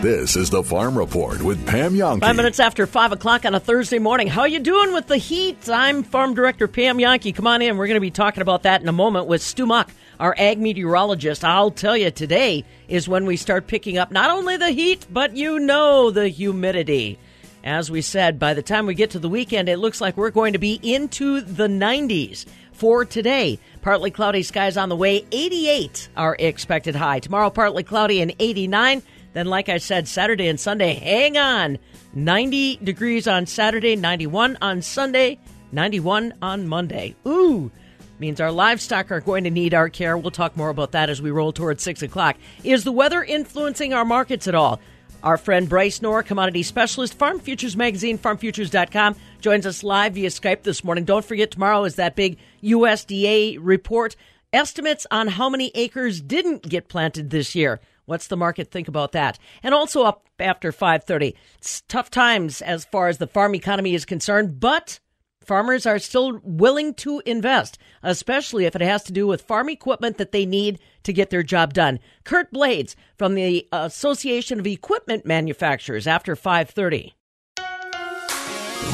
[0.00, 2.20] This is the Farm Report with Pam Jahnke.
[2.20, 4.28] Five minutes after five o'clock on a Thursday morning.
[4.28, 5.68] How you doing with the heat?
[5.68, 7.34] I'm Farm Director Pam Jahnke.
[7.34, 7.76] Come on in.
[7.76, 9.90] We're going to be talking about that in a moment with Stu Muck,
[10.20, 11.44] our ag meteorologist.
[11.44, 15.36] I'll tell you, today is when we start picking up not only the heat, but
[15.36, 17.18] you know the humidity.
[17.64, 20.30] As we said, by the time we get to the weekend, it looks like we're
[20.30, 23.58] going to be into the 90s for today.
[23.82, 25.26] Partly cloudy skies on the way.
[25.32, 27.18] 88 are expected high.
[27.18, 29.02] Tomorrow, partly cloudy and 89.
[29.38, 31.78] Then, like I said, Saturday and Sunday, hang on.
[32.12, 35.38] 90 degrees on Saturday, 91 on Sunday,
[35.70, 37.14] 91 on Monday.
[37.24, 37.70] Ooh,
[38.18, 40.18] means our livestock are going to need our care.
[40.18, 42.36] We'll talk more about that as we roll towards 6 o'clock.
[42.64, 44.80] Is the weather influencing our markets at all?
[45.22, 50.64] Our friend Bryce Knorr, commodity specialist, Farm Futures Magazine, farmfutures.com, joins us live via Skype
[50.64, 51.04] this morning.
[51.04, 54.16] Don't forget, tomorrow is that big USDA report.
[54.52, 57.78] Estimates on how many acres didn't get planted this year.
[58.08, 59.38] What's the market think about that?
[59.62, 61.34] And also up after 5:30.
[61.58, 64.98] It's tough times as far as the farm economy is concerned, but
[65.44, 70.16] farmers are still willing to invest, especially if it has to do with farm equipment
[70.16, 71.98] that they need to get their job done.
[72.24, 77.12] Kurt Blades from the Association of Equipment Manufacturers after 5:30.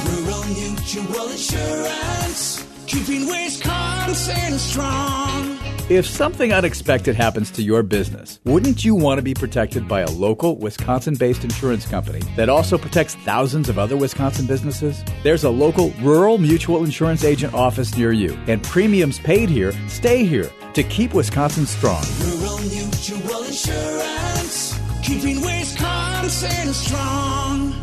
[0.06, 5.63] Rural Mutual Insurance, keeping Wisconsin strong.
[5.90, 10.10] If something unexpected happens to your business, wouldn't you want to be protected by a
[10.10, 15.04] local Wisconsin based insurance company that also protects thousands of other Wisconsin businesses?
[15.22, 20.24] There's a local rural mutual insurance agent office near you, and premiums paid here stay
[20.24, 22.02] here to keep Wisconsin strong.
[22.18, 27.74] Rural Mutual Insurance, keeping Wisconsin strong.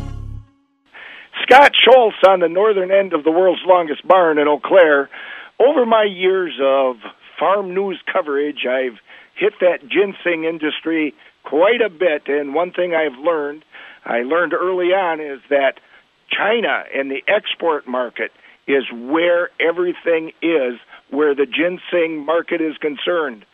[1.44, 5.08] Scott Schultz on the northern end of the world's longest barn in Eau Claire.
[5.60, 6.96] Over my years of
[7.42, 9.00] farm news coverage, I've
[9.34, 11.12] hit that ginseng industry
[11.42, 12.28] quite a bit.
[12.28, 13.64] And one thing I've learned,
[14.04, 15.80] I learned early on, is that
[16.30, 18.30] China and the export market
[18.68, 20.78] is where everything is,
[21.10, 23.44] where the ginseng market is concerned.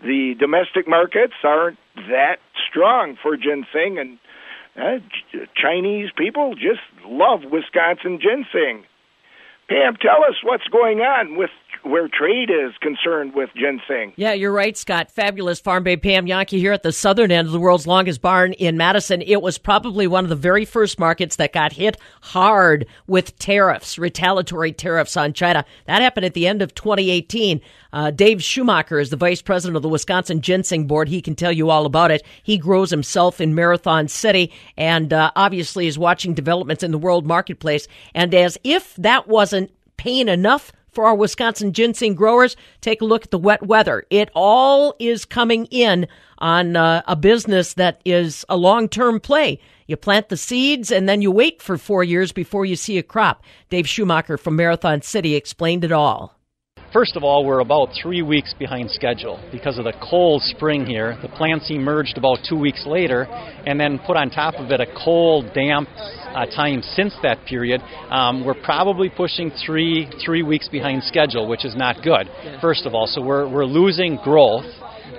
[0.00, 4.18] The domestic markets aren't that strong for ginseng, and
[4.76, 4.98] uh,
[5.54, 8.84] Chinese people just love Wisconsin ginseng.
[9.68, 11.50] Pam, tell us what's going on with
[11.90, 14.12] where trade is concerned with ginseng.
[14.16, 15.10] Yeah, you're right, Scott.
[15.10, 18.52] Fabulous Farm Babe Pam Jahnke here at the southern end of the world's longest barn
[18.54, 19.22] in Madison.
[19.22, 23.98] It was probably one of the very first markets that got hit hard with tariffs,
[23.98, 25.64] retaliatory tariffs on China.
[25.86, 27.60] That happened at the end of 2018.
[27.92, 31.08] Uh, Dave Schumacher is the vice president of the Wisconsin Ginseng Board.
[31.08, 32.22] He can tell you all about it.
[32.42, 37.26] He grows himself in Marathon City and uh, obviously is watching developments in the world
[37.26, 37.86] marketplace.
[38.14, 43.24] And as if that wasn't pain enough for our Wisconsin ginseng growers, take a look
[43.24, 44.04] at the wet weather.
[44.08, 46.08] It all is coming in
[46.38, 49.60] on uh, a business that is a long term play.
[49.86, 53.02] You plant the seeds and then you wait for four years before you see a
[53.02, 53.44] crop.
[53.68, 56.35] Dave Schumacher from Marathon City explained it all.
[56.96, 61.18] First of all, we're about three weeks behind schedule because of the cold spring here.
[61.20, 64.86] The plants emerged about two weeks later, and then put on top of it a
[65.04, 67.82] cold, damp uh, time since that period.
[68.08, 72.30] Um, we're probably pushing three three weeks behind schedule, which is not good.
[72.62, 74.64] First of all, so we're we're losing growth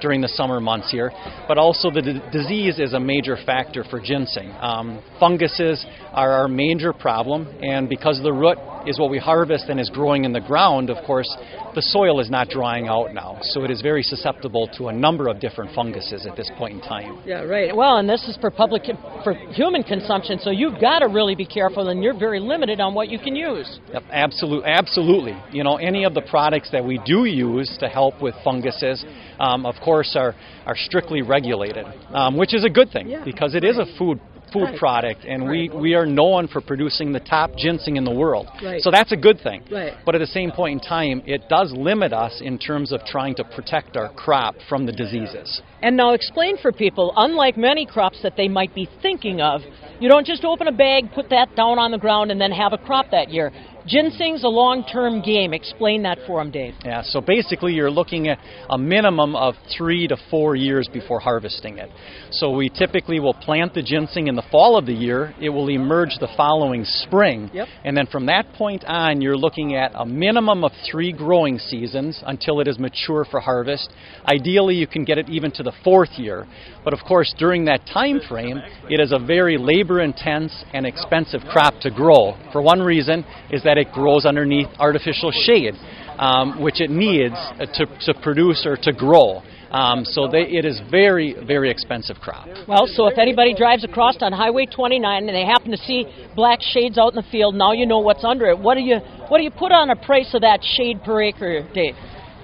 [0.02, 1.12] during the summer months here,
[1.48, 4.52] but also the d- disease is a major factor for ginseng.
[4.60, 9.80] Um, funguses are our major problem, and because the root is what we harvest and
[9.80, 11.30] is growing in the ground, of course,
[11.78, 15.28] the soil is not drying out now, so it is very susceptible to a number
[15.28, 17.22] of different funguses at this point in time.
[17.24, 17.76] Yeah, right.
[17.76, 18.82] Well, and this is for public
[19.24, 22.96] for human consumption, so you've got to really be careful, and you're very limited on
[22.96, 23.80] what you can use.
[23.94, 25.40] Yep, absolute, absolutely.
[25.52, 29.06] You know, any of the products that we do use to help with funguses,
[29.40, 30.34] um, of course, are
[30.66, 34.20] are strictly regulated, um, which is a good thing Yeah, because it is a food
[34.52, 34.78] food Right.
[34.78, 38.48] product, and we we are known for producing the top ginseng in the world.
[38.64, 38.82] Right.
[38.82, 39.64] So that's a good thing.
[39.72, 39.94] Right.
[40.06, 43.36] But at the same point in time, it does limit us in terms of trying
[43.36, 45.62] to protect our crop from the diseases.
[45.82, 49.62] And now explain for people, unlike many crops that they might be thinking of,
[50.00, 52.74] you don't just open a bag, put that down on the ground, and then have
[52.74, 53.52] a crop that year.
[53.88, 55.54] Ginseng's a long term game.
[55.54, 56.74] Explain that for them, Dave.
[56.84, 58.38] Yeah, so basically you're looking at
[58.70, 61.90] a minimum of three to four years before harvesting it.
[62.32, 65.34] So we typically will plant the ginseng in the fall of the year.
[65.40, 67.50] It will emerge the following spring.
[67.54, 67.68] Yep.
[67.86, 72.22] And then from that point on, you're looking at a minimum of three growing seasons
[72.26, 73.90] until it is mature for harvest.
[74.26, 76.46] Ideally, you can get it even to the fourth year.
[76.84, 81.42] But of course, during that time frame, it is a very labor intense and expensive
[81.50, 82.38] crop to grow.
[82.52, 85.74] For one reason is that it grows underneath artificial shade,
[86.18, 89.42] um, which it needs uh, to, to produce or to grow.
[89.72, 92.48] Um, so they, it is very, very expensive crop.
[92.68, 96.60] Well, so if anybody drives across on Highway 29 and they happen to see black
[96.62, 98.58] shades out in the field, now you know what's under it.
[98.58, 101.68] What do you what do you put on a price of that shade per acre,
[101.74, 101.96] Dave?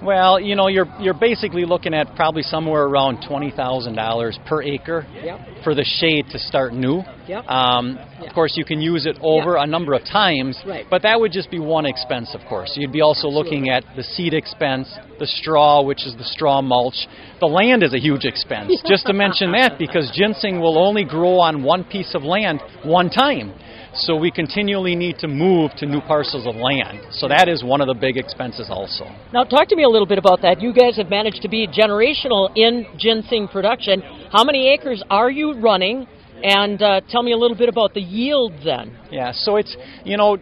[0.04, 4.62] Well, you know, you're you're basically looking at probably somewhere around twenty thousand dollars per
[4.62, 5.40] acre Yep.
[5.64, 7.02] for the shade to start new.
[7.26, 7.48] Yep.
[7.48, 8.28] Um, Yeah.
[8.28, 10.86] Of course, you can use it over a number of times, Right.
[10.90, 12.76] but that would just be one expense, of course.
[12.76, 17.06] You'd be also looking at the seed expense, the straw, which is the straw mulch.
[17.40, 18.82] The land is a huge expense.
[18.86, 23.08] just to mention that, because ginseng will only grow on one piece of land one
[23.10, 23.52] time.
[23.96, 26.98] So we continually need to move to new parcels of land.
[27.12, 29.04] So that is one of the big expenses also.
[29.32, 30.60] Now, talk to me a little bit about that.
[30.60, 34.02] You guys have managed to be generational in ginseng production.
[34.32, 36.08] How many acres are you running?
[36.42, 38.98] And uh, tell me a little bit about the yield then.
[39.10, 40.38] Yeah, so it's you know,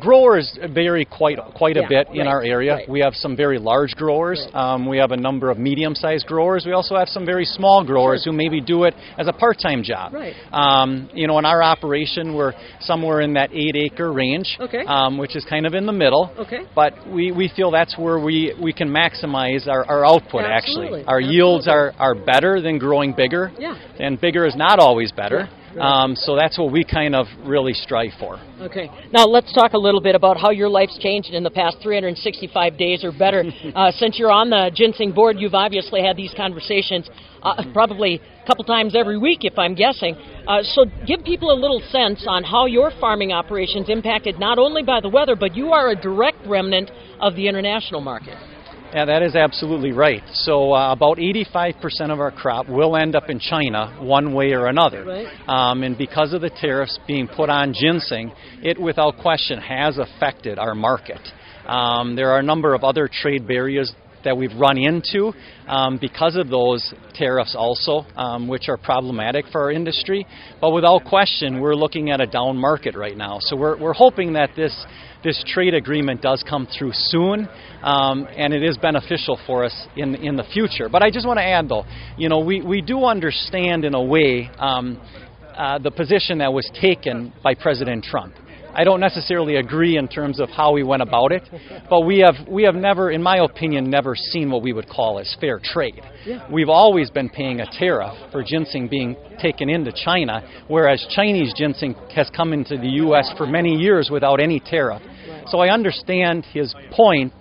[0.00, 2.74] growers vary quite quite a Yeah, bit in right, our area.
[2.74, 2.88] right.
[2.88, 4.46] We have some very large growers.
[4.54, 6.64] Um, we have a number of medium-sized growers.
[6.66, 10.14] We also have some very small growers who maybe do it as a part-time job.
[10.14, 10.34] Right.
[10.52, 14.84] Um, you know, in our operation, we're somewhere in that eight-acre range, Okay.
[14.86, 16.32] um, which is kind of in the middle.
[16.38, 16.62] Okay.
[16.74, 20.42] But we, we feel that's where we, we can maximize our, our output.
[20.44, 23.50] Absolutely, Actually, our yields are, are better than growing bigger.
[23.58, 23.74] Yeah.
[23.98, 25.36] And bigger is not always better.
[25.36, 25.57] Yeah, right.
[25.76, 28.40] Um, so that's what we kind of really strive for.
[28.60, 28.90] Okay.
[29.12, 32.78] Now let's talk a little bit about how your life's changed in the past 365
[32.78, 33.44] days or better.
[33.74, 37.08] uh, since you're on the ginseng board, you've obviously had these conversations
[37.42, 40.14] uh, probably a couple times every week, if I'm guessing.
[40.46, 44.82] Uh, so give people a little sense on how your farming operations impacted not only
[44.82, 46.90] by the weather, but you are a direct remnant
[47.20, 48.36] of the international market.
[48.94, 50.22] Yeah, that is absolutely right.
[50.32, 54.66] So uh, about 85% of our crop will end up in China one way or
[54.66, 55.04] another.
[55.04, 55.28] Right.
[55.46, 58.32] Um, and because of the tariffs being put on ginseng,
[58.62, 61.20] it without question has affected our market.
[61.66, 63.92] Um, there are a number of other trade barriers
[64.24, 65.32] that we've run into
[65.66, 70.26] um, because of those tariffs also, um, which are problematic for our industry.
[70.60, 73.38] But without question, we're looking at a down market right now.
[73.40, 74.86] So we're, we're hoping that this
[75.24, 77.48] this trade agreement does come through soon,
[77.82, 80.88] um, and it is beneficial for us in in the future.
[80.88, 81.84] But I just want to add, though,
[82.16, 85.00] you know, we, we do understand in a way um,
[85.56, 88.34] uh, the position that was taken by President Trump.
[88.74, 91.42] I don't necessarily agree in terms of how we went about it,
[91.88, 95.18] but we have we have never, in my opinion, never seen what we would call
[95.18, 96.00] as fair trade.
[96.50, 101.94] We've always been paying a tariff for ginseng being taken into China, whereas Chinese ginseng
[102.14, 103.32] has come into the U.S.
[103.36, 105.02] for many years without any tariff.
[105.48, 107.32] So I understand his point,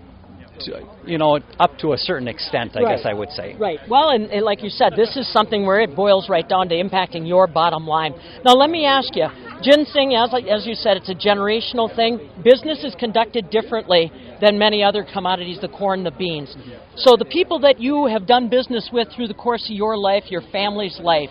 [0.62, 2.98] to, you know, up to a certain extent, I Right.
[2.98, 3.56] guess I would say.
[3.58, 3.80] Right.
[3.90, 6.76] Well, and, and like you said, this is something where it boils right down to
[6.76, 8.14] impacting your bottom line.
[8.44, 9.28] Now, let me ask you
[9.62, 12.20] ginseng, as, as you said, it's a generational thing.
[12.44, 14.12] Business is conducted differently
[14.42, 16.56] than many other commodities the corn, the beans.
[16.96, 20.26] So, the people that you have done business with through the course of your life,
[20.30, 21.30] your family's life,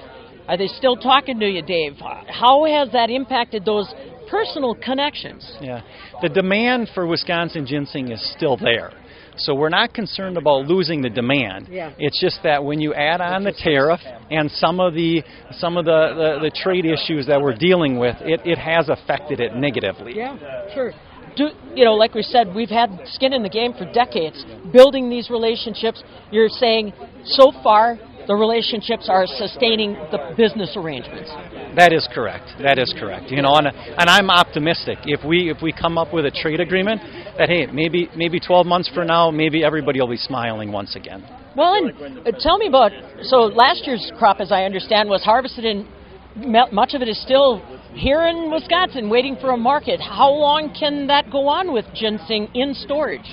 [0.49, 1.97] are they still talking to you, Dave?
[2.29, 3.93] How has that impacted those
[4.31, 5.57] personal connections?
[5.61, 5.83] Yeah.
[6.23, 8.93] The demand for Wisconsin ginseng is still there.
[9.39, 11.69] So we're not concerned about losing the demand.
[11.71, 11.93] Yeah.
[11.99, 14.01] It's just that when you add on the tariff
[14.31, 15.23] and some of the
[15.59, 19.41] some of the, the, the trade issues that we're dealing with, it, it has affected
[19.41, 20.15] it negatively.
[20.17, 20.37] Yeah,
[20.75, 20.93] sure.
[21.37, 24.43] Do, you know, like we said, we've had skin in the game for decades,
[24.73, 26.03] building these relationships.
[26.31, 26.95] You're saying
[27.25, 31.31] so far the relationships are sustaining the business arrangements.
[31.77, 32.47] That is correct.
[32.63, 33.31] That is correct.
[33.31, 34.99] You know, and, and I'm optimistic.
[35.05, 37.01] If we if we come up with a trade agreement,
[37.39, 41.25] that hey, maybe maybe 12 months from now, maybe everybody will be smiling once again.
[41.57, 42.93] Well, and uh, tell me about
[43.23, 45.89] so last year's crop, as I understand, was harvested in
[46.37, 47.63] much of it is still
[47.95, 50.01] here in Wisconsin, waiting for a market.
[50.01, 53.25] How long can that go on with ginseng in storage?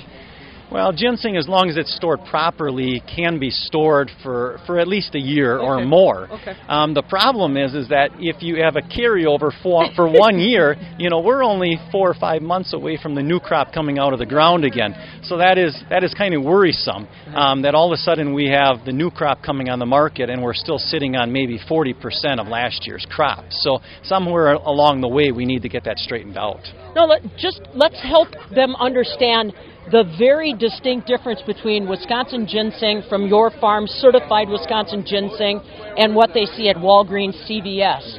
[0.74, 5.14] Well, ginseng, as long as it's stored properly, can be stored for, for at least
[5.14, 6.26] a year or more.
[6.28, 6.52] Okay.
[6.66, 10.74] Um, the problem is, is that if you have a carryover for, for one year,
[10.98, 14.12] you know, we're only four or five months away from the new crop coming out
[14.12, 14.96] of the ground again.
[15.22, 17.06] So that is that is kind of worrisome.
[17.32, 20.28] Um, that all of a sudden we have the new crop coming on the market,
[20.28, 23.44] and we're still sitting on maybe 40% of last year's crop.
[23.50, 26.66] So somewhere along the way, we need to get that straightened out.
[26.94, 29.52] No, let, just let's help them understand
[29.90, 35.60] the very distinct difference between Wisconsin ginseng from your farm, certified Wisconsin ginseng,
[35.98, 38.18] and what they see at Walgreens CVS.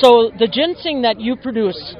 [0.00, 1.96] So the ginseng that you produce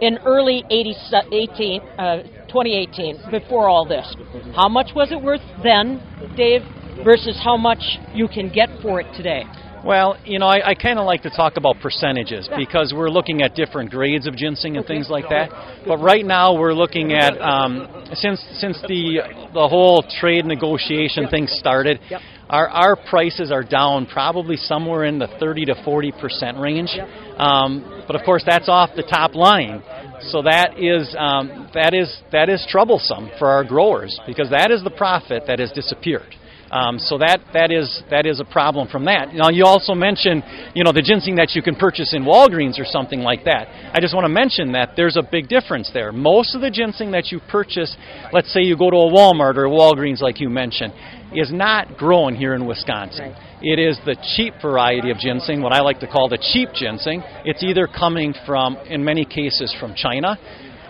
[0.00, 0.94] in early 80,
[1.32, 4.14] 18, uh, 2018, before all this,
[4.54, 6.00] how much was it worth then,
[6.36, 6.62] Dave,
[7.04, 9.44] versus how much you can get for it today?
[9.84, 13.42] Well, you know, I, I kind of like to talk about percentages because we're looking
[13.42, 15.50] at different grades of ginseng and things like that.
[15.86, 19.18] But right now, we're looking at um, since since the
[19.52, 22.00] the whole trade negotiation thing started.
[22.48, 26.90] Our, our prices are down probably somewhere in the 30 to 40 percent range,
[27.38, 29.82] um, but of course that's off the top line.
[30.30, 34.82] So that is um, that is that is troublesome for our growers because that is
[34.82, 36.34] the profit that has disappeared.
[36.70, 39.34] Um, so that that is that is a problem from that.
[39.34, 40.42] Now you also mentioned
[40.74, 43.68] you know the ginseng that you can purchase in Walgreens or something like that.
[43.92, 46.12] I just want to mention that there's a big difference there.
[46.12, 47.96] Most of the ginseng that you purchase,
[48.32, 50.92] let's say you go to a Walmart or a Walgreens like you mentioned,
[51.34, 53.34] is not grown here in Wisconsin.
[53.62, 57.22] It is the cheap variety of ginseng, what I like to call the cheap ginseng.
[57.44, 60.38] It's either coming from, in many cases, from China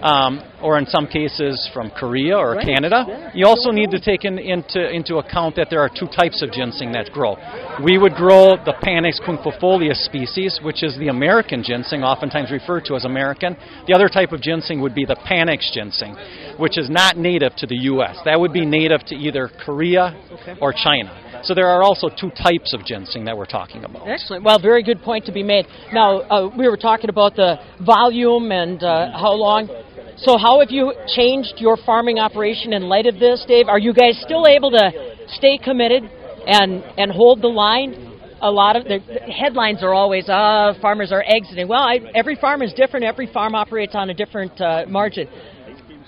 [0.04, 2.64] um, or in some cases from Korea or Right.
[2.64, 3.04] Canada.
[3.08, 3.30] Yeah.
[3.34, 6.52] You also need to take in, into, into account that there are two types of
[6.52, 7.36] ginseng that grow.
[7.82, 12.96] We would grow the Panax quinquefolia species, which is the American ginseng, oftentimes referred to
[12.96, 13.56] as American.
[13.88, 16.14] The other type of ginseng would be the Panax ginseng,
[16.58, 18.18] which is not native to the U.S.
[18.26, 20.14] That would be native to either Korea
[20.60, 21.40] or China.
[21.44, 24.08] So there are also two types of ginseng that we're talking about.
[24.08, 24.44] Excellent.
[24.44, 25.66] Well, very good point to be made.
[25.92, 29.68] Now, uh, we were talking about the volume and uh, how long.
[30.16, 33.66] So, how have you changed your farming operation in light of this, Dave?
[33.68, 34.92] Are you guys still able to
[35.26, 36.04] stay committed
[36.46, 38.12] and and hold the line?
[38.40, 39.00] A lot of the
[39.32, 43.04] headlines are always, "Ah, farmers are exiting." Well, I, every farm is different.
[43.04, 45.26] Every farm operates on a different uh, margin.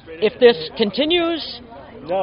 [0.06, 1.60] If this continues,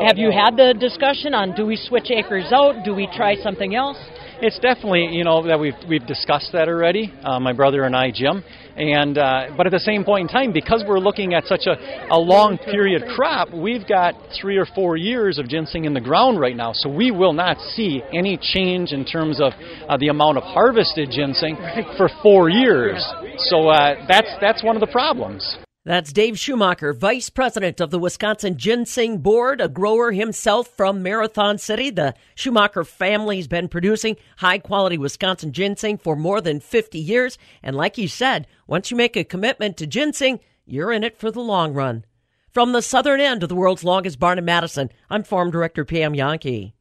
[0.07, 2.85] have you had the discussion on do we switch acres out?
[2.85, 3.97] Do we try something else?
[4.41, 7.13] It's definitely you know that we've we've discussed that already.
[7.23, 8.43] Uh, my brother and I, Jim,
[8.75, 12.07] and uh, but at the same point in time, because we're looking at such a,
[12.09, 16.39] a long period crop, we've got three or four years of ginseng in the ground
[16.39, 16.73] right now.
[16.73, 19.53] So we will not see any change in terms of
[19.87, 21.55] uh, the amount of harvested ginseng
[21.97, 23.05] for four years.
[23.37, 25.57] So uh, that's that's one of the problems.
[25.85, 31.57] That's Dave Schumacher, Vice President of the Wisconsin Ginseng Board, a grower himself from Marathon
[31.57, 31.89] City.
[31.89, 37.37] The Schumacher family's been producing high quality Wisconsin ginseng for more than 50 years.
[37.61, 41.31] And like you said, once you make a commitment to ginseng, you're in it for
[41.31, 42.05] the long run.
[42.49, 46.13] From the southern end of the world's longest barn in Madison, I'm Farm Director Pam
[46.13, 46.71] Jahnke.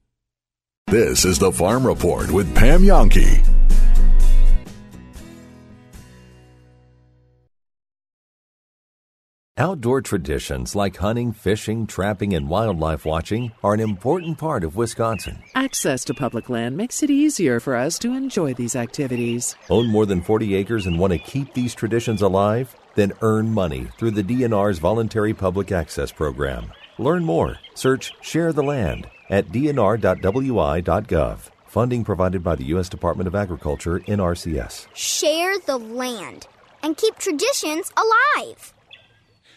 [0.86, 3.51] This is the Farm Report with Pam Jahnke.
[9.58, 15.42] Outdoor traditions like hunting, fishing, trapping, and wildlife watching are an important part of Wisconsin.
[15.54, 19.54] Access to public land makes it easier for us to enjoy these activities.
[19.68, 22.74] Own more than 40 acres and want to keep these traditions alive?
[22.94, 26.72] Then earn money through the DNR's Voluntary Public Access Program.
[26.96, 27.58] Learn more.
[27.74, 31.38] Search Share the Land at dnr.wi.gov.
[31.66, 32.88] Funding provided by the U.S.
[32.88, 34.86] Department of Agriculture, NRCS.
[34.94, 36.46] Share the land
[36.82, 38.72] and keep traditions alive.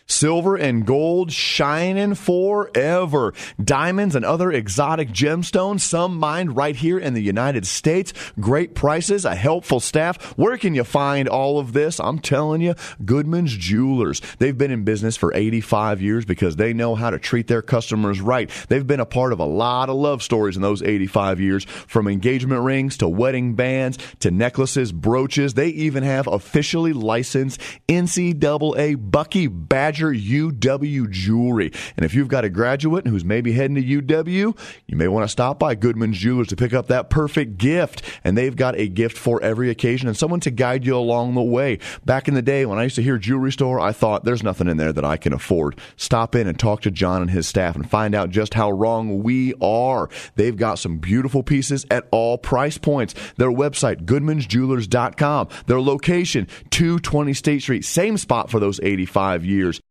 [0.08, 3.34] Silver and gold shining forever.
[3.62, 8.14] Diamonds and other exotic gemstones, some mined right here in the United States.
[8.40, 10.22] Great prices, a helpful staff.
[10.38, 12.00] Where can you find all of this?
[12.00, 14.22] I'm telling you, Goodman's Jewelers.
[14.38, 18.22] They've been in business for 85 years because they know how to treat their customers
[18.22, 18.50] right.
[18.70, 22.08] They've been a part of a lot of love stories in those 85 years, from
[22.08, 25.56] engagement rings to wedding bands to necklaces, brooches.
[25.56, 31.72] They even have officially licensed NCAA Bucky Badger UW jewelry.
[31.96, 35.28] And if you've got a graduate who's maybe heading to UW, you may want to
[35.30, 38.02] stop by Goodman's Jewelers to pick up that perfect gift.
[38.24, 41.42] And they've got a gift for every occasion and someone to guide you along the
[41.42, 41.80] way.
[42.06, 44.68] Back in the day when I used to hear jewelry store, I thought there's nothing
[44.68, 45.80] in there that I can afford.
[45.96, 49.24] Stop in and talk to John and his staff and find out just how wrong
[49.24, 50.10] we are.
[50.36, 53.16] They've got some beautiful pieces at all price points.
[53.38, 55.50] Their website, goodmansjewelers.com.
[55.68, 57.86] Their location, 220 State Street.
[57.86, 59.82] Same spot for those 85 years.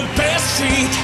[0.00, 0.94] The best seat.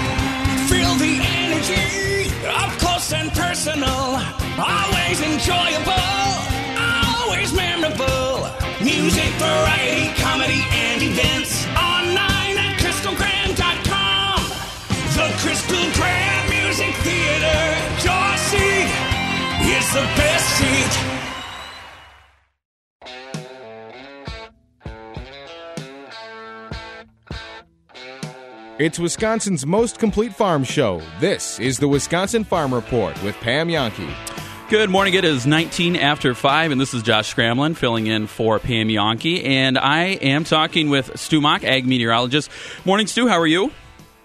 [0.71, 4.23] Feel the energy, up close and personal.
[4.55, 6.23] Always enjoyable,
[6.79, 8.47] always memorable.
[8.81, 11.67] Music, variety, comedy, and events.
[11.75, 14.39] Online at crystalgrand.com.
[15.19, 17.63] The Crystal Grand Music Theater,
[18.07, 18.75] Dorsey,
[19.75, 21.14] is the best seat.
[28.77, 31.01] It's Wisconsin's most complete farm show.
[31.21, 34.13] This is the Wisconsin Farm Report with Pam Jahnke.
[34.69, 35.15] Good morning.
[35.15, 39.45] It is 19 after 5, and this is Josh Scramlin filling in for Pam Jahnke.
[39.45, 42.51] And I am talking with Stu Muck, ag meteorologist.
[42.85, 43.29] Morning, Stu.
[43.29, 43.71] How are you?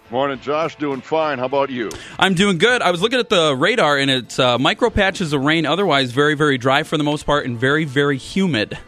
[0.09, 0.75] Morning, Josh.
[0.77, 1.37] Doing fine.
[1.37, 1.91] How about you?
[2.17, 2.81] I'm doing good.
[2.81, 5.67] I was looking at the radar, and it's uh, micro patches of rain.
[5.67, 8.79] Otherwise, very, very dry for the most part, and very, very humid.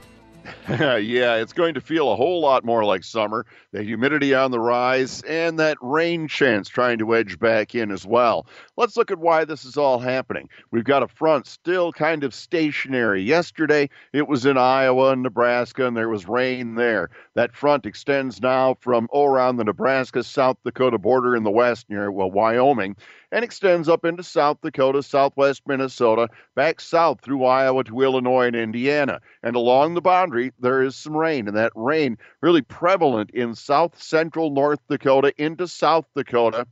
[1.00, 3.46] yeah, it's going to feel a whole lot more like summer.
[3.72, 8.06] The humidity on the rise and that rain chance trying to edge back in as
[8.06, 8.46] well.
[8.82, 10.50] Let's look at why this is all happening.
[10.72, 13.22] We've got a front still kind of stationary.
[13.22, 17.12] Yesterday, it was in Iowa and Nebraska, and there was rain there.
[17.36, 22.12] That front extends now from around the Nebraska South Dakota border in the west near
[22.12, 22.96] well, Wyoming
[23.32, 28.56] and extends up into South Dakota, southwest Minnesota, back south through Iowa to Illinois and
[28.56, 29.22] Indiana.
[29.44, 34.02] And along the boundary, there is some rain, and that rain really prevalent in south
[34.02, 36.66] central North Dakota into South Dakota.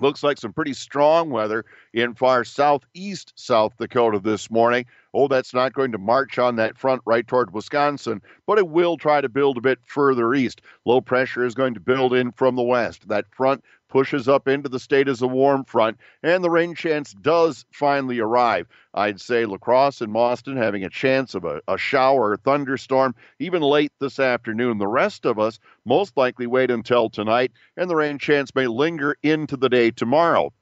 [0.00, 4.86] Looks like some pretty strong weather in far southeast South Dakota this morning.
[5.12, 8.96] Oh, that's not going to march on that front right toward Wisconsin, but it will
[8.96, 10.60] try to build a bit further east.
[10.84, 13.08] Low pressure is going to build in from the west.
[13.08, 17.12] That front pushes up into the state as a warm front, and the rain chance
[17.14, 18.66] does finally arrive.
[18.94, 23.14] I'd say La Crosse and Mauston having a chance of a, a shower or thunderstorm
[23.38, 24.78] even late this afternoon.
[24.78, 29.16] The rest of us most likely wait until tonight, and the rain chance may linger
[29.22, 30.52] into the day tomorrow.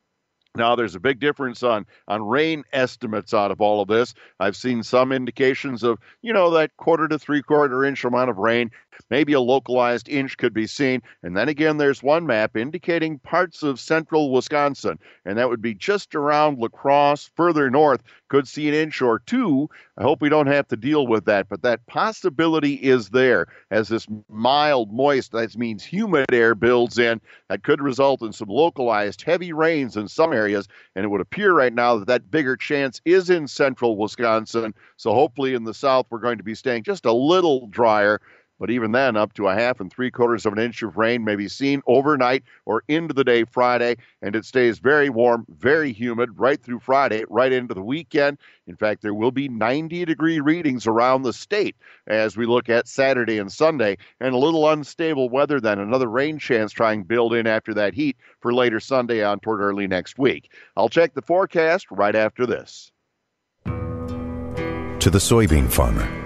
[0.56, 4.14] Now, there's a big difference on, on rain estimates out of all of this.
[4.40, 8.38] I've seen some indications of, you know, that quarter to three quarter inch amount of
[8.38, 8.70] rain.
[9.10, 11.02] Maybe a localized inch could be seen.
[11.22, 15.74] And then again, there's one map indicating parts of central Wisconsin, and that would be
[15.74, 19.68] just around La Crosse, further north, could see an inch or two.
[19.96, 23.88] I hope we don't have to deal with that, but that possibility is there as
[23.88, 27.20] this mild, moist, that means humid air builds in.
[27.48, 31.52] That could result in some localized heavy rains in some areas, and it would appear
[31.52, 34.74] right now that that bigger chance is in central Wisconsin.
[34.96, 38.20] So hopefully in the south, we're going to be staying just a little drier.
[38.58, 41.24] But even then, up to a half and three quarters of an inch of rain
[41.24, 45.92] may be seen overnight or into the day Friday, and it stays very warm, very
[45.92, 48.38] humid right through Friday, right into the weekend.
[48.66, 52.88] In fact, there will be 90 degree readings around the state as we look at
[52.88, 55.78] Saturday and Sunday, and a little unstable weather then.
[55.78, 59.60] Another rain chance trying to build in after that heat for later Sunday on toward
[59.60, 60.50] early next week.
[60.76, 62.90] I'll check the forecast right after this.
[63.64, 66.25] To the soybean farmer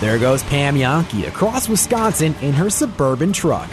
[0.00, 3.68] There goes Pam Jahnke across Wisconsin in her suburban truck.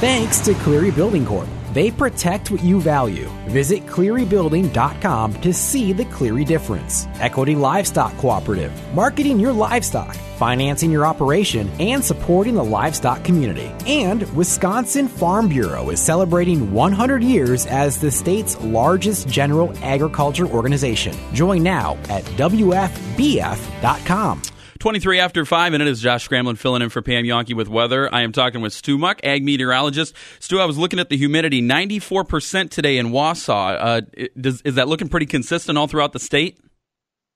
[0.00, 1.48] Thanks to Cleary Building Corp.
[1.72, 3.28] They protect what you value.
[3.46, 7.06] Visit clearybuilding.com to see the Cleary difference.
[7.20, 13.70] Equity Livestock Cooperative, marketing your livestock, financing your operation, and supporting the livestock community.
[13.86, 21.14] And Wisconsin Farm Bureau is celebrating 100 years as the state's largest general agriculture organization.
[21.32, 23.52] Join now at WFBF.com.
[24.78, 28.12] 23 after 5, and it is Josh Scramlin filling in for Pam Jahnke with weather.
[28.14, 30.14] I am talking with Stu Muck, ag meteorologist.
[30.38, 33.76] Stu, I was looking at the humidity, 94% today in Wausau.
[33.80, 36.60] Uh, does, is that looking pretty consistent all throughout the state?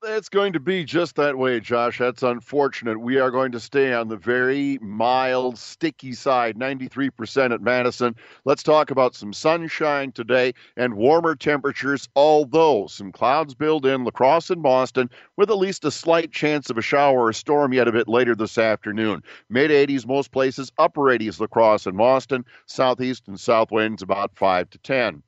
[0.05, 1.99] It's going to be just that way, Josh.
[1.99, 2.99] That's unfortunate.
[2.99, 8.17] We are going to stay on the very mild, sticky side, 93% at Madison.
[8.45, 14.11] Let's talk about some sunshine today and warmer temperatures, although some clouds build in La
[14.11, 17.87] Crosse and Mauston with at least a slight chance of a shower or storm yet
[17.87, 19.23] a bit later this afternoon.
[19.51, 24.35] Mid 80s most places, upper 80s La Crosse and Mauston, southeast and south winds about
[24.35, 25.23] 5 to 10.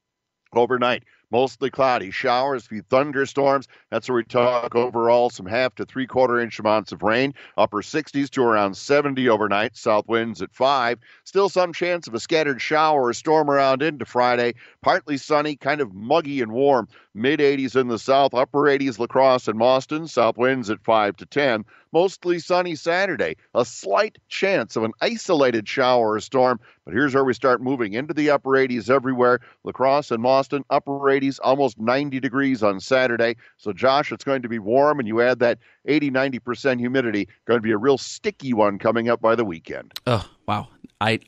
[0.52, 1.04] Overnight,
[1.34, 2.12] mostly cloudy.
[2.12, 3.66] Showers, a few thunderstorms.
[3.90, 7.34] That's where we talk overall some half to three quarter inch amounts of rain.
[7.58, 9.76] Upper 60s to around 70 overnight.
[9.76, 11.00] South winds at 5.
[11.24, 14.54] Still some chance of a scattered shower or storm around into Friday.
[14.80, 16.86] Partly sunny, kind of muggy and warm.
[17.14, 20.08] Mid 80s in the south, upper 80s La Crosse and Mauston.
[20.08, 21.64] South winds at 5 to 10.
[21.94, 23.36] Mostly sunny Saturday.
[23.54, 27.92] A slight chance of an isolated shower or storm, but here's where we start moving
[27.92, 29.38] into the upper 80s everywhere.
[29.62, 33.36] La Crosse and Mauston, upper 80s, almost 90 degrees on Saturday.
[33.58, 37.28] So, Josh, it's going to be warm, and you add that 80 90% humidity.
[37.44, 39.92] Going to be a real sticky one coming up by the weekend.
[40.04, 40.66] Oh, wow.
[41.00, 41.20] I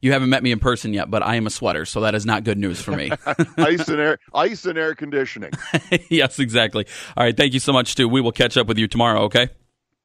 [0.00, 2.24] you haven't met me in person yet, but I am a sweater, so that is
[2.24, 3.10] not good news for me.
[3.58, 5.50] ice and air, ice and air conditioning.
[6.10, 6.86] yes, exactly.
[7.16, 8.08] All right, thank you so much, Stu.
[8.08, 9.22] We will catch up with you tomorrow.
[9.22, 9.48] Okay.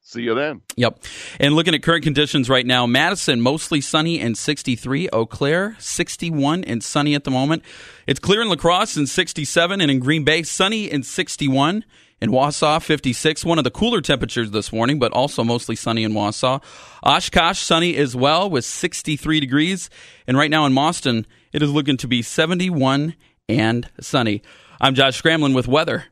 [0.04, 0.62] See you then.
[0.76, 1.04] Yep.
[1.40, 5.10] And looking at current conditions right now, Madison mostly sunny and 63.
[5.14, 7.64] Eau Claire 61 and sunny at the moment.
[8.08, 11.86] It's clear in La Crosse and 67, and in Green Bay sunny and 61.
[12.20, 16.14] In Wausau 56, one of the cooler temperatures this morning, but also mostly sunny in
[16.14, 16.62] Wausau.
[17.04, 19.90] Oshkosh sunny as well with 63 degrees,
[20.28, 23.16] and right now in Mauston it is looking to be 71
[23.50, 24.44] and sunny.
[24.80, 26.06] I'm Josh Scramlin with weather.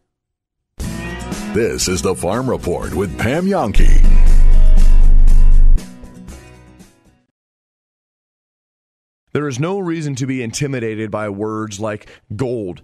[1.54, 4.06] This is the Farm Report with Pam Jahnke.
[9.32, 12.84] There is no reason to be intimidated by words like gold,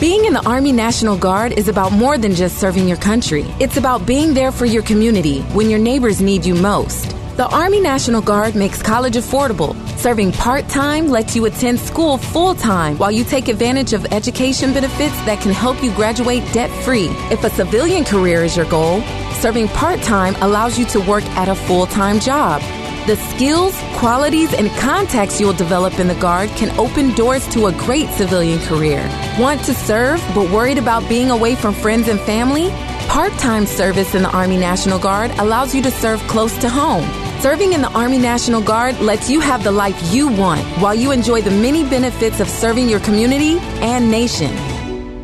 [0.00, 3.44] Being in the Army National Guard is about more than just serving your country.
[3.58, 7.16] It's about being there for your community when your neighbors need you most.
[7.36, 9.74] The Army National Guard makes college affordable.
[9.98, 14.72] Serving part time lets you attend school full time while you take advantage of education
[14.72, 17.08] benefits that can help you graduate debt free.
[17.32, 19.02] If a civilian career is your goal,
[19.40, 22.62] serving part time allows you to work at a full time job.
[23.08, 27.72] The skills, qualities, and contacts you'll develop in the Guard can open doors to a
[27.72, 29.00] great civilian career.
[29.38, 32.68] Want to serve but worried about being away from friends and family?
[33.08, 37.08] Part time service in the Army National Guard allows you to serve close to home.
[37.40, 41.10] Serving in the Army National Guard lets you have the life you want while you
[41.10, 44.54] enjoy the many benefits of serving your community and nation.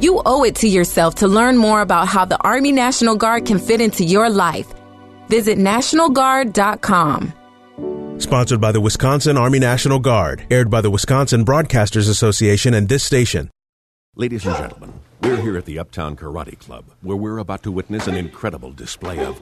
[0.00, 3.58] You owe it to yourself to learn more about how the Army National Guard can
[3.58, 4.72] fit into your life.
[5.28, 7.34] Visit NationalGuard.com.
[8.18, 13.02] Sponsored by the Wisconsin Army National Guard, aired by the Wisconsin Broadcasters Association and this
[13.02, 13.50] station.
[14.14, 18.06] Ladies and gentlemen, we're here at the Uptown Karate Club, where we're about to witness
[18.06, 19.40] an incredible display of,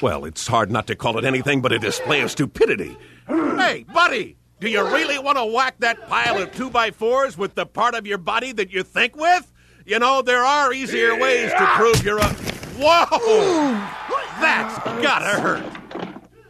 [0.00, 2.96] well, it's hard not to call it anything but a display of stupidity.
[3.26, 7.94] Hey, buddy, do you really want to whack that pile of 2x4s with the part
[7.94, 9.52] of your body that you think with?
[9.84, 12.28] You know, there are easier ways to prove you're a.
[12.78, 13.72] Whoa!
[14.40, 15.64] That's gotta hurt.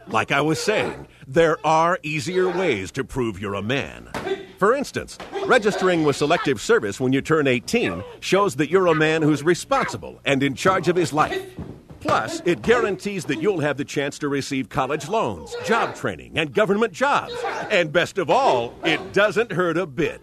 [0.07, 4.09] Like I was saying, there are easier ways to prove you're a man.
[4.57, 9.21] For instance, registering with Selective Service when you turn 18 shows that you're a man
[9.21, 11.45] who's responsible and in charge of his life.
[12.07, 16.53] Plus, it guarantees that you'll have the chance to receive college loans, job training, and
[16.53, 17.33] government jobs.
[17.69, 20.21] And best of all, it doesn't hurt a bit.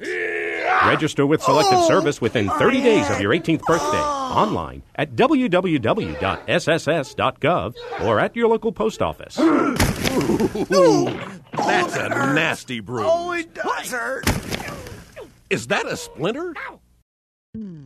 [0.87, 3.99] Register with Selective Service within 30 days of your 18th birthday.
[3.99, 5.75] Online at www.sss.gov
[8.03, 9.37] or at your local post office.
[9.37, 9.47] That's
[11.97, 13.07] a nasty bruise.
[13.09, 14.25] Oh, it does hurt.
[15.51, 16.55] Is that a splinter?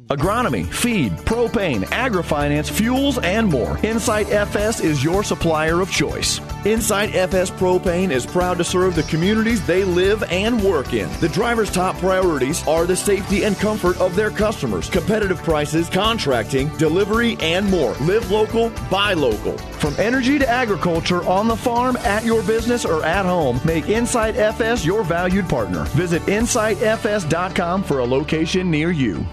[0.09, 3.77] Agronomy, feed, propane, agri-finance, fuels, and more.
[3.83, 6.41] Insight FS is your supplier of choice.
[6.65, 11.11] Insight FS Propane is proud to serve the communities they live and work in.
[11.21, 16.69] The driver's top priorities are the safety and comfort of their customers, competitive prices, contracting,
[16.79, 17.93] delivery, and more.
[18.01, 19.59] Live local, buy local.
[19.59, 24.37] From energy to agriculture, on the farm, at your business, or at home, make Insight
[24.37, 25.85] FS your valued partner.
[25.89, 29.27] Visit insightfs.com for a location near you.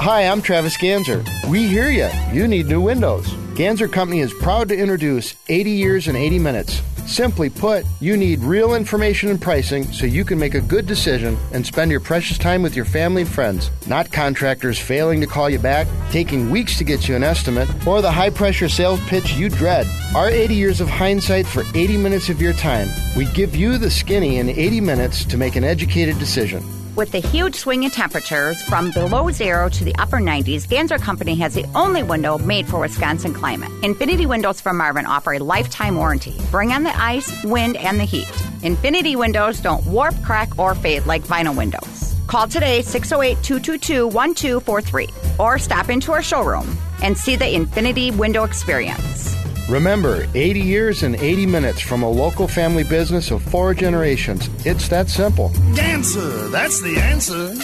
[0.00, 1.28] Hi, I'm Travis Ganzer.
[1.46, 2.08] We hear you.
[2.32, 3.26] You need new windows.
[3.52, 6.80] Ganzer Company is proud to introduce 80 years and 80 minutes.
[7.04, 11.36] Simply put, you need real information and pricing so you can make a good decision
[11.52, 15.50] and spend your precious time with your family and friends, not contractors failing to call
[15.50, 19.34] you back, taking weeks to get you an estimate, or the high pressure sales pitch
[19.34, 19.86] you dread.
[20.16, 22.88] Our 80 years of hindsight for 80 minutes of your time.
[23.18, 26.64] We give you the skinny in 80 minutes to make an educated decision.
[27.00, 31.34] With the huge swing in temperatures from below zero to the upper 90s, Ganzer Company
[31.36, 33.70] has the only window made for Wisconsin climate.
[33.82, 36.36] Infinity Windows from Marvin offer a lifetime warranty.
[36.50, 38.28] Bring on the ice, wind, and the heat.
[38.62, 42.14] Infinity Windows don't warp, crack, or fade like vinyl windows.
[42.26, 45.08] Call today 608 222 1243
[45.38, 49.39] or stop into our showroom and see the Infinity Window experience.
[49.70, 54.48] Remember, 80 years and 80 minutes from a local family business of four generations.
[54.66, 55.50] It's that simple.
[55.74, 57.54] Ganzer, that's the answer.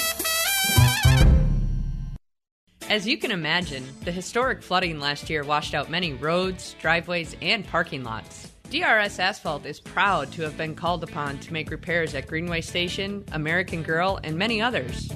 [2.88, 7.66] As you can imagine, the historic flooding last year washed out many roads, driveways, and
[7.66, 8.52] parking lots.
[8.70, 13.24] DRS Asphalt is proud to have been called upon to make repairs at Greenway Station,
[13.32, 15.10] American Girl, and many others.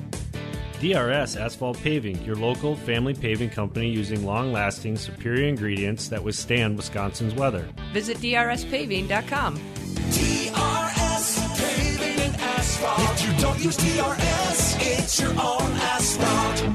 [0.80, 6.78] DRS Asphalt Paving, your local family paving company using long lasting, superior ingredients that withstand
[6.78, 7.68] Wisconsin's weather.
[7.92, 9.54] Visit drspaving.com.
[9.54, 13.20] DRS paving and asphalt.
[13.20, 16.72] If you don't use DRS, it's your own asphalt.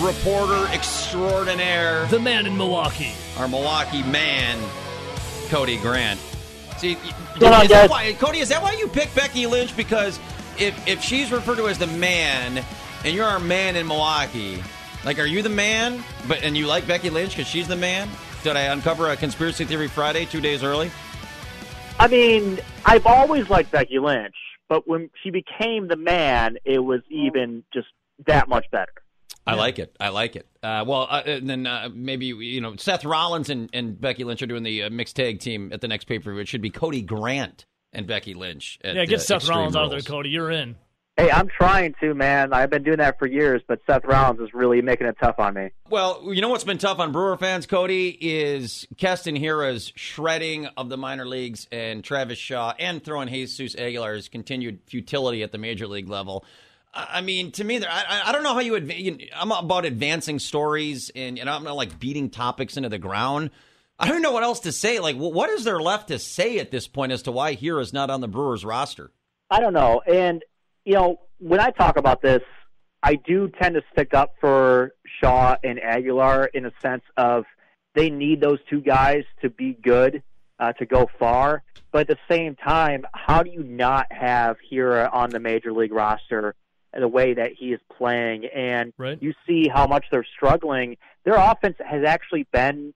[0.00, 4.56] reporter extraordinaire, the man in Milwaukee, our Milwaukee man,
[5.48, 6.20] Cody Grant.
[6.78, 7.90] See, What's on, is that guys?
[7.90, 9.76] why, Cody, is that why you picked Becky Lynch?
[9.76, 10.20] Because
[10.58, 12.64] if if she's referred to as the man,
[13.04, 14.62] and you're our man in Milwaukee,
[15.04, 16.02] like, are you the man?
[16.26, 18.08] But and you like Becky Lynch because she's the man?
[18.42, 20.90] Did I uncover a conspiracy theory Friday two days early?
[21.98, 24.34] I mean, I've always liked Becky Lynch,
[24.68, 27.86] but when she became the man, it was even just
[28.26, 28.92] that much better.
[29.46, 29.94] I like it.
[30.00, 30.48] I like it.
[30.62, 34.40] Uh, well, uh, and then uh, maybe you know Seth Rollins and, and Becky Lynch
[34.42, 36.40] are doing the uh, mixed tag team at the next pay per view.
[36.40, 38.78] It should be Cody Grant and Becky Lynch.
[38.82, 40.30] At, yeah, get uh, Seth Extreme Rollins out of there, Cody.
[40.30, 40.76] You're in.
[41.16, 42.52] Hey, I'm trying to, man.
[42.52, 45.54] I've been doing that for years, but Seth Rollins is really making it tough on
[45.54, 45.70] me.
[45.88, 50.88] Well, you know what's been tough on Brewer fans, Cody, is Keston Hiura's shredding of
[50.88, 55.86] the minor leagues and Travis Shaw and throwing Jesus Aguilar's continued futility at the major
[55.86, 56.44] league level.
[56.92, 59.18] I mean, to me, I, I- don't know how you, you.
[59.36, 63.50] I'm about advancing stories and, and I'm not like beating topics into the ground.
[64.00, 64.98] I don't know what else to say.
[64.98, 68.10] Like, what is there left to say at this point as to why Hiura's not
[68.10, 69.12] on the Brewers roster?
[69.48, 70.02] I don't know.
[70.06, 70.42] And,
[70.84, 72.42] you know, when I talk about this,
[73.02, 77.44] I do tend to stick up for Shaw and Aguilar in a sense of
[77.94, 80.22] they need those two guys to be good,
[80.58, 81.62] uh, to go far.
[81.92, 85.92] But at the same time, how do you not have Hiura on the major league
[85.92, 86.54] roster
[86.92, 88.46] the way that he is playing?
[88.46, 89.22] And right.
[89.22, 90.96] you see how much they're struggling.
[91.24, 92.94] Their offense has actually been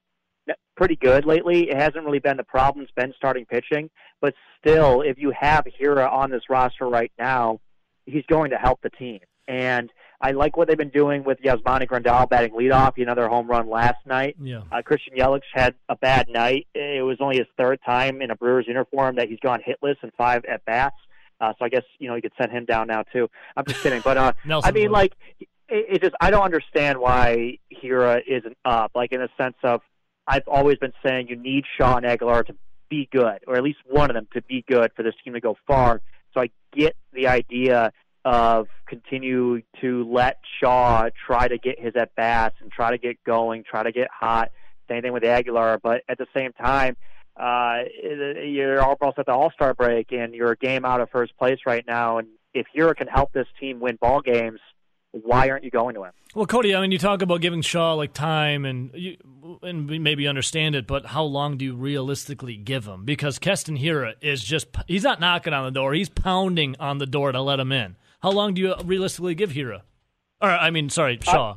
[0.76, 1.68] pretty good lately.
[1.68, 2.82] It hasn't really been the problem.
[2.82, 3.90] It's been starting pitching.
[4.20, 7.60] But still, if you have Hiura on this roster right now,
[8.08, 9.20] he's going to help the team.
[9.46, 9.90] And
[10.20, 12.94] I like what they've been doing with Yasmani Grandal batting leadoff.
[12.96, 14.36] He another home run last night.
[14.40, 14.62] Yeah.
[14.70, 16.66] Uh, Christian Yelich had a bad night.
[16.74, 20.10] It was only his third time in a Brewers uniform that he's gone hitless in
[20.18, 20.96] five at bats.
[21.40, 23.30] Uh, so I guess you know you could send him down now too.
[23.56, 24.32] I'm just kidding, but uh,
[24.64, 28.90] I mean, like it, it just I don't understand why Hiura isn't up.
[28.96, 29.80] Like in the sense of
[30.26, 32.54] I've always been saying you need and Aguilar to
[32.90, 35.40] be good, or at least one of them to be good for this team to
[35.40, 36.00] go far.
[36.34, 37.92] So I get the idea
[38.24, 43.22] of continue to let Shaw try to get his at bats and try to get
[43.24, 44.50] going, try to get hot.
[44.88, 46.96] Same thing with Aguilar, but at the same time,
[47.36, 47.84] uh,
[48.44, 51.58] you're almost at the All Star break and you're a game out of first place
[51.66, 52.18] right now.
[52.18, 54.60] And if Hiura can help this team win ball games,
[55.12, 56.12] why aren't you going to him?
[56.34, 59.16] Well, Cody, I mean, you talk about giving Shaw like time and you,
[59.62, 63.04] and maybe understand it, but how long do you realistically give him?
[63.04, 67.32] Because Keston Hiura is just—he's not knocking on the door; he's pounding on the door
[67.32, 67.96] to let him in.
[68.20, 69.82] How long do you realistically give Hiura?
[70.40, 71.56] Or, I mean, sorry, Shaw.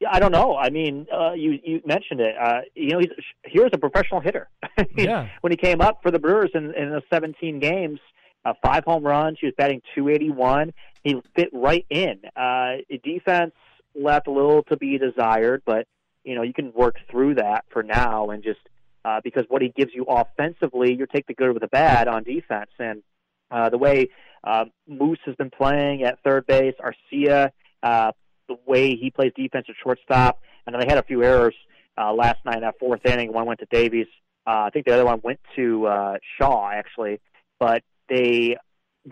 [0.00, 0.56] Yeah, I don't know.
[0.56, 2.34] I mean, uh, you you mentioned it.
[2.40, 3.10] Uh, you know, he's
[3.44, 4.48] here's a professional hitter.
[4.96, 5.28] yeah.
[5.40, 7.98] when he came up for the Brewers in, in the 17 games,
[8.44, 9.38] uh, five home runs.
[9.40, 10.72] He was batting 281.
[11.06, 12.20] He fit right in.
[12.34, 13.52] Uh, defense
[13.94, 15.86] left a little to be desired, but
[16.24, 18.58] you know you can work through that for now and just
[19.04, 22.24] uh, because what he gives you offensively, you take the good with the bad on
[22.24, 22.70] defense.
[22.80, 23.04] And
[23.52, 24.08] uh, the way
[24.42, 27.50] uh, Moose has been playing at third base, Arcia,
[27.84, 28.10] uh,
[28.48, 31.54] the way he plays defense at shortstop, and they had a few errors
[31.96, 33.32] uh, last night in that fourth inning.
[33.32, 34.08] One went to Davies.
[34.44, 37.20] Uh, I think the other one went to uh, Shaw actually,
[37.60, 38.56] but they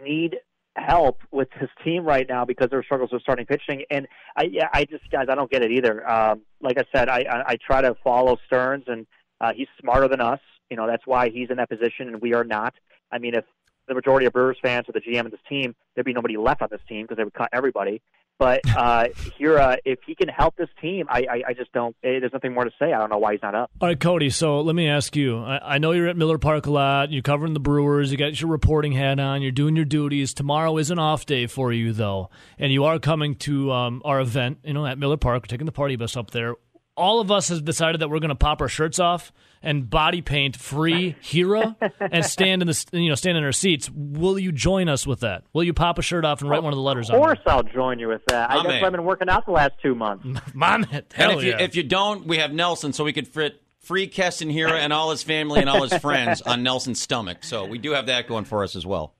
[0.02, 0.38] need
[0.76, 3.84] help with his team right now because their struggles with starting pitching.
[3.90, 4.06] And
[4.36, 6.08] I, yeah, I just guys, I don't get it either.
[6.08, 9.06] Um, like I said, I, I, I try to follow Stearns, and
[9.40, 10.40] uh, he's smarter than us.
[10.70, 12.74] You know, that's why he's in that position, and we are not.
[13.12, 13.44] I mean, if
[13.86, 16.62] the majority of Brewers fans or the GM of this team, there'd be nobody left
[16.62, 18.00] on this team because they would cut everybody.
[18.38, 19.06] But uh,
[19.38, 21.94] Hiura, if he can help this team, I, I, I just don't.
[22.02, 22.92] Eh, there's nothing more to say.
[22.92, 23.70] I don't know why he's not up.
[23.80, 24.30] All right, Cody.
[24.30, 25.38] So let me ask you.
[25.38, 27.12] I, I know you're at Miller Park a lot.
[27.12, 28.10] You're covering the Brewers.
[28.10, 29.40] You got your reporting hat on.
[29.40, 30.34] You're doing your duties.
[30.34, 34.20] Tomorrow is an off day for you, though, and you are coming to um, our
[34.20, 34.58] event.
[34.64, 35.46] You know, at Miller Park.
[35.46, 36.56] Taking the party bus up there.
[36.96, 40.20] All of us have decided that we're going to pop our shirts off and body
[40.20, 43.90] paint free Hiura and stand in the you know stand in our seats.
[43.92, 45.44] Will you join us with that?
[45.52, 47.20] Will you pop a shirt off and write one of the letters Of on?
[47.22, 48.50] course, I'll join you with that.
[48.50, 48.82] I guess.
[48.84, 50.24] I've been working out the last two months.
[50.54, 53.60] Mom, and hell if you if you don't, we have Nelson, so we could fit
[53.80, 57.44] free Keston Hiura and all his family and all his friends on Nelson's stomach.
[57.44, 59.14] So we do have that going for us as well.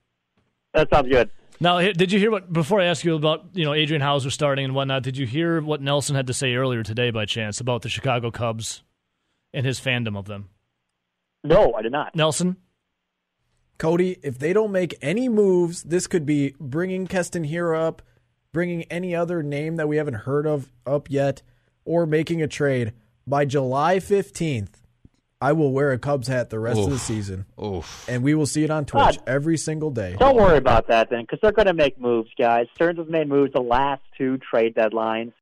[0.74, 1.30] That sounds good.
[1.60, 4.64] Now, did you hear what before I ask you about you know Adrian Houser starting
[4.64, 5.02] and whatnot?
[5.02, 8.30] Did you hear what Nelson had to say earlier today by chance about the Chicago
[8.30, 8.82] Cubs
[9.52, 10.48] and his fandom of them?
[11.44, 12.16] No, I did not.
[12.16, 12.56] Nelson,
[13.78, 18.02] Cody, if they don't make any moves, this could be bringing Keston Hiura up,
[18.52, 21.42] bringing any other name that we haven't heard of up yet,
[21.84, 22.92] or making a trade.
[23.26, 24.80] By July 15th,
[25.44, 27.44] I will wear a Cubs hat the rest of the season.
[27.62, 28.09] Oof.
[28.09, 30.16] And we will see it on Twitch every single day.
[30.18, 32.66] Don't worry about that then, because they're going to make moves, guys.
[32.74, 35.35] Stearns has made moves the last two trade deadlines.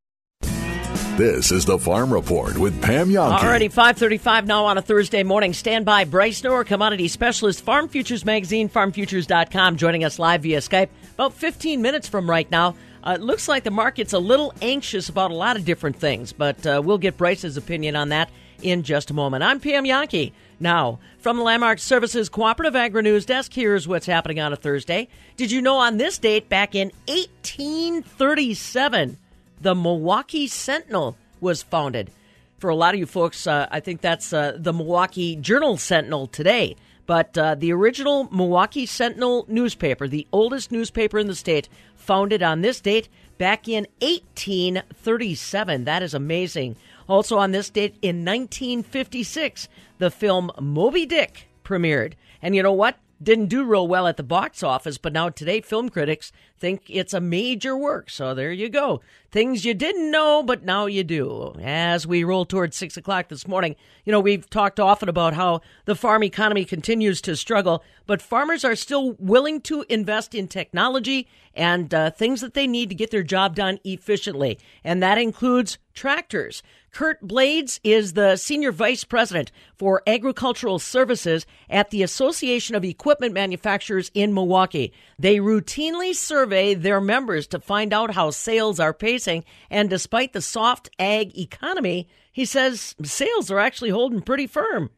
[1.16, 3.44] This is the Farm Report with Pam Jahnke.
[3.44, 5.52] Already 535 now on a Thursday morning.
[5.52, 6.02] Stand by.
[6.02, 11.80] Bryce Knorr, commodity specialist, Farm Futures Magazine, farmfutures.com, joining us live via Skype about 15
[11.80, 12.74] minutes from right now.
[13.04, 16.32] Uh, it looks like the market's a little anxious about a lot of different things,
[16.32, 18.28] but uh, we'll get Bryce's opinion on that
[18.62, 19.42] in just a moment.
[19.42, 20.32] I'm Pam Jahnke.
[20.60, 25.08] Now, from the Landmark Services Cooperative Agri News Desk, here's what's happening on a Thursday.
[25.36, 29.18] Did you know on this date, back in 1837,
[29.60, 32.10] the Milwaukee Sentinel was founded?
[32.58, 36.28] For a lot of you folks, uh, I think that's uh, the Milwaukee Journal Sentinel
[36.28, 36.76] today.
[37.06, 42.60] But uh, the original Milwaukee Sentinel newspaper, the oldest newspaper in the state, founded on
[42.60, 45.84] this date back in 1837.
[45.84, 46.76] That is amazing.
[47.08, 52.14] Also on this date in 1956, the film Moby Dick premiered.
[52.40, 52.96] And you know what?
[53.22, 57.12] Didn't do real well at the box office, but now today film critics think it's
[57.12, 58.08] a major work.
[58.08, 59.00] So there you go.
[59.32, 61.56] Things you didn't know, but now you do.
[61.60, 65.62] As we roll towards six o'clock this morning, you know, we've talked often about how
[65.86, 71.26] the farm economy continues to struggle, but farmers are still willing to invest in technology
[71.54, 74.58] and uh, things that they need to get their job done efficiently.
[74.84, 76.62] And that includes tractors.
[76.92, 83.32] Curt Blades is the Senior Vice President for Agricultural Services at the Association of Equipment
[83.32, 84.92] Manufacturers in Milwaukee.
[85.18, 90.40] They routinely survey their members to find out how sales are pacing, and despite the
[90.40, 94.90] soft ag economy, he says sales are actually holding pretty firm.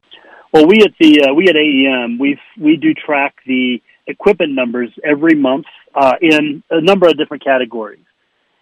[0.52, 4.90] Well, we at the uh, we at AEM we we do track the equipment numbers
[5.02, 8.04] every month uh, in a number of different categories.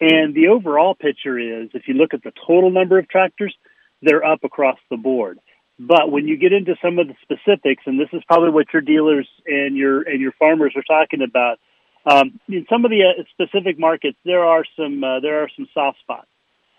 [0.00, 3.54] And the overall picture is, if you look at the total number of tractors,
[4.00, 5.38] they're up across the board.
[5.78, 8.82] But when you get into some of the specifics, and this is probably what your
[8.82, 11.58] dealers and your and your farmers are talking about,
[12.04, 15.68] um, in some of the uh, specific markets, there are some uh, there are some
[15.72, 16.26] soft spots.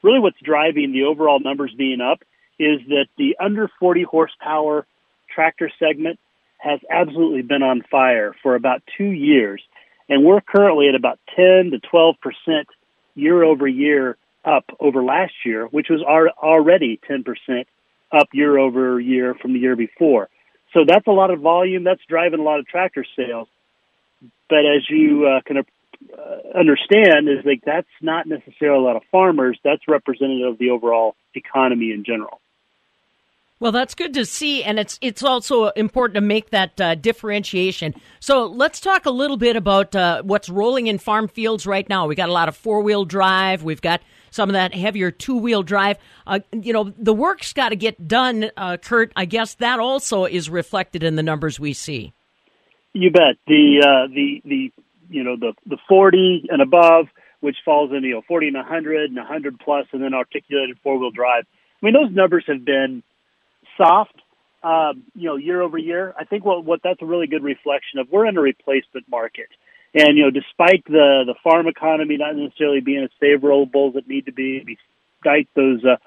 [0.01, 2.19] Really, what's driving the overall numbers being up
[2.59, 4.85] is that the under 40 horsepower
[5.33, 6.19] tractor segment
[6.57, 9.61] has absolutely been on fire for about two years,
[10.09, 12.67] and we're currently at about 10 to 12 percent
[13.15, 17.67] year over year up over last year, which was al- already 10 percent
[18.11, 20.29] up year over year from the year before.
[20.73, 21.83] So that's a lot of volume.
[21.83, 23.47] That's driving a lot of tractor sales.
[24.49, 29.03] But as you uh, can uh, understand, is like that's not necessarily a lot of
[29.11, 29.57] farmers.
[29.63, 32.39] That's representative of the overall economy in general.
[33.59, 37.95] Well, that's good to see, and it's it's also important to make that uh, differentiation.
[38.19, 42.05] So let's talk a little bit about uh, what's rolling in farm fields right now.
[42.05, 43.63] We got a lot of four wheel drive.
[43.63, 45.97] We've got some of that heavier two wheel drive.
[46.27, 49.13] Uh, you know, the work's got to get done, uh, Curt.
[49.15, 52.11] I guess that also is reflected in the numbers we see.
[52.93, 53.37] You bet.
[53.47, 54.71] The uh, the the
[55.09, 57.07] you know the the 40 and above,
[57.41, 60.97] which falls into you know 40 and 100 and 100 plus, and then articulated four
[60.97, 61.45] wheel drive.
[61.81, 63.03] I mean, those numbers have been
[63.77, 64.15] soft,
[64.63, 66.13] um, you know, year over year.
[66.17, 68.11] I think what what that's a really good reflection of.
[68.11, 69.49] We're in a replacement market,
[69.93, 74.07] and you know, despite the the farm economy not necessarily being as favorable as it
[74.07, 74.77] need to be,
[75.23, 75.97] despite those uh,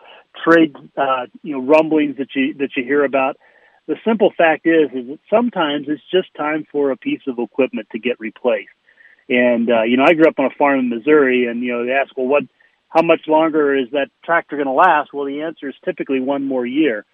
[0.44, 3.36] trade uh, you know rumblings that you that you hear about.
[3.86, 7.88] The simple fact is, is that sometimes it's just time for a piece of equipment
[7.92, 8.70] to get replaced.
[9.28, 11.84] And uh, you know, I grew up on a farm in Missouri, and you know,
[11.84, 12.44] they ask, well, what,
[12.88, 15.12] how much longer is that tractor going to last?
[15.12, 17.04] Well, the answer is typically one more year.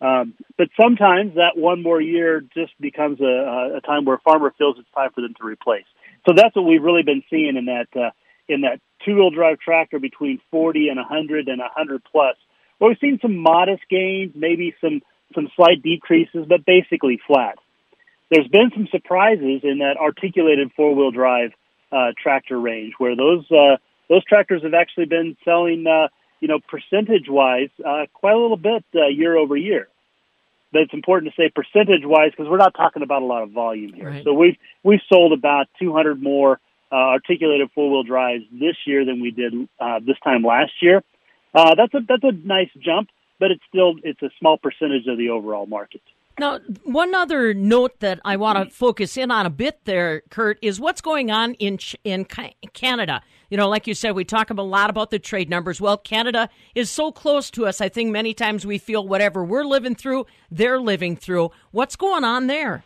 [0.00, 4.52] Um, but sometimes that one more year just becomes a, a time where a farmer
[4.58, 5.84] feels it's time for them to replace.
[6.26, 8.10] So that's what we've really been seeing in that uh,
[8.48, 12.36] in that two wheel drive tractor between 40 and 100 and 100 plus.
[12.78, 15.02] Well, we've seen some modest gains, maybe some
[15.34, 17.58] some slight decreases, but basically flat.
[18.30, 21.50] There's been some surprises in that articulated four wheel drive
[21.90, 23.76] uh, tractor range, where those uh,
[24.08, 26.08] those tractors have actually been selling, uh,
[26.40, 29.88] you know, percentage wise, uh, quite a little bit uh, year over year.
[30.72, 33.50] But it's important to say percentage wise because we're not talking about a lot of
[33.50, 34.08] volume here.
[34.08, 34.24] Right.
[34.24, 36.58] So we've we've sold about 200 more
[36.90, 41.02] uh, articulated four wheel drives this year than we did uh, this time last year.
[41.54, 43.08] Uh, that's a that's a nice jump,
[43.42, 46.00] but it's still it's a small percentage of the overall market.
[46.38, 50.60] Now, one other note that I want to focus in on a bit there, Curt,
[50.62, 53.20] is what's going on in in Canada.
[53.50, 55.80] You know, like you said, we talk a lot about the trade numbers.
[55.80, 57.80] Well, Canada is so close to us.
[57.80, 61.50] I think many times we feel whatever we're living through, they're living through.
[61.72, 62.84] What's going on there?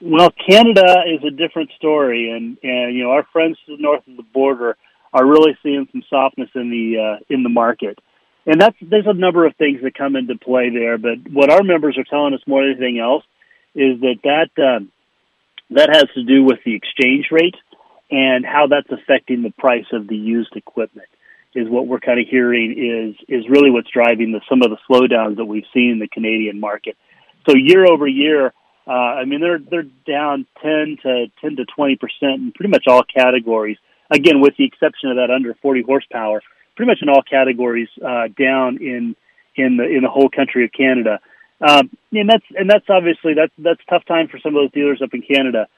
[0.00, 4.02] Well, Canada is a different story, and and you know our friends to the north
[4.08, 4.76] of the border
[5.12, 8.00] are really seeing some softness in the uh, in the market,
[8.46, 10.98] and that's there's a number of things that come into play there.
[10.98, 13.24] But what our members are telling us more than anything else
[13.74, 14.90] is that that um,
[15.70, 17.56] that has to do with the exchange rate
[18.10, 21.08] and how that's affecting the price of the used equipment.
[21.54, 24.78] Is what we're kind of hearing is is really what's driving the, some of the
[24.90, 26.96] slowdowns that we've seen in the Canadian market.
[27.48, 28.52] So year over year
[28.86, 32.84] uh, I mean, they're they're down 10 to 10 to 20 percent in pretty much
[32.86, 33.78] all categories.
[34.10, 36.42] Again, with the exception of that under 40 horsepower,
[36.76, 39.16] pretty much in all categories uh, down in
[39.56, 41.20] in the in the whole country of Canada.
[41.60, 45.00] Um, and that's and that's obviously that's that's tough time for some of those dealers
[45.02, 45.68] up in Canada.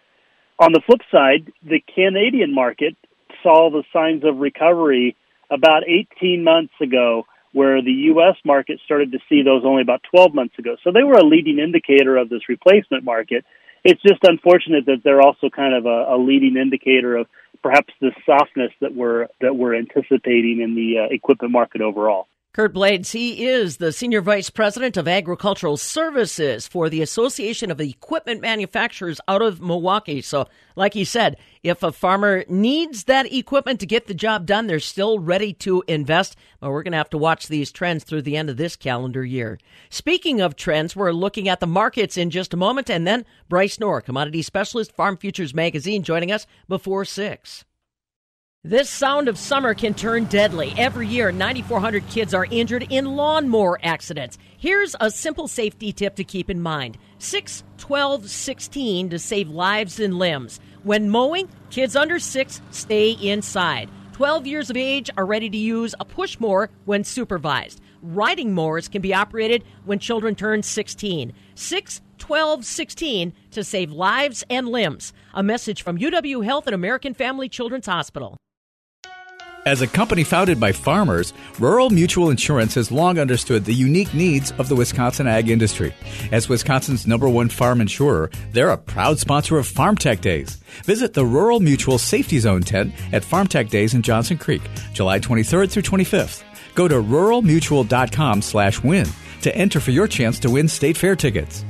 [0.59, 2.97] On the flip side, the Canadian market
[3.43, 5.17] saw the signs of recovery
[5.51, 8.37] about 18 months ago where the U.S.
[8.45, 10.77] market started to see those only about 12 months ago.
[10.83, 13.45] So they were a leading indicator of this replacement market.
[13.89, 17.29] It's just unfortunate that they're also kind of a, a leading indicator of
[17.63, 22.27] perhaps the softness that we're that we're anticipating in the uh, equipment market overall.
[22.57, 27.83] Curt Blades, he is the Senior Vice President of Agricultural Services for the Association of
[27.83, 30.23] Equipment Manufacturers out of Milwaukee.
[30.23, 34.69] So, like he said, if a farmer needs that equipment to get the job done,
[34.69, 36.35] they're still ready to invest.
[36.59, 39.23] But we're going to have to watch these trends through the end of this calendar
[39.23, 39.59] year.
[39.91, 42.89] Speaking of trends, we're looking at the markets in just a moment.
[42.89, 47.67] And then Bryce Knorr, commodity specialist, Farm Futures Magazine, joining us before six.
[48.69, 50.75] This sound of summer can turn deadly.
[50.77, 54.39] Every year, 9,400 kids are injured in lawnmower accidents.
[54.59, 60.01] Here's a simple safety tip to keep in mind 6, 12, 16 to save lives
[60.01, 60.59] and limbs.
[60.83, 63.89] When mowing, kids under 6 stay inside.
[64.15, 67.81] 12 years of age are ready to use a push mower when supervised.
[68.03, 71.33] Riding mowers can be operated when children turn 16.
[71.55, 75.13] 6, 12, 16 to save lives and limbs.
[75.35, 78.37] A message from UW Health and American Family Children's Hospital.
[79.67, 84.53] As a company founded by farmers, Rural Mutual Insurance has long understood the unique needs
[84.61, 85.93] of the Wisconsin ag industry.
[86.31, 90.55] As Wisconsin's number one farm insurer, they're a proud sponsor of Farm Tech Days.
[90.85, 94.63] Visit the Rural Mutual Safety Zone tent at Farm Tech Days in Johnson Creek,
[94.93, 96.45] July 23rd through 25th.
[96.77, 99.09] Go to ruralmutual.com slash win
[99.43, 101.65] to enter for your chance to win state fair tickets.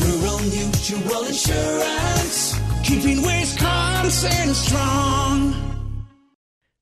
[0.00, 5.65] Rural Mutual Insurance, keeping Wisconsin strong.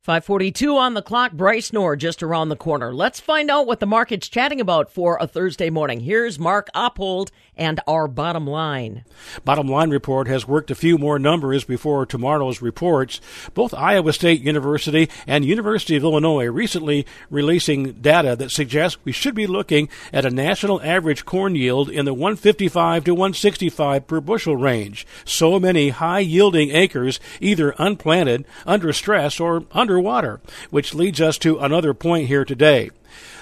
[0.05, 1.33] 542 on the clock.
[1.33, 2.93] Bryce Knorr just around the corner.
[2.93, 6.01] Let's find out what the market's chatting about for a Thursday morning.
[6.01, 9.05] Here's Mark Oppold and our bottom line.
[9.45, 13.21] Bottom line report has worked a few more numbers before tomorrow's reports.
[13.55, 19.35] Both Iowa State University and University of Illinois recently releasing data that suggests we should
[19.35, 24.57] be looking at a national average corn yield in the 155 to 165 per bushel
[24.57, 25.07] range.
[25.25, 30.41] So many high yielding acres either unplanted, under stress, or underwater,
[30.71, 32.91] which leads us to another point here today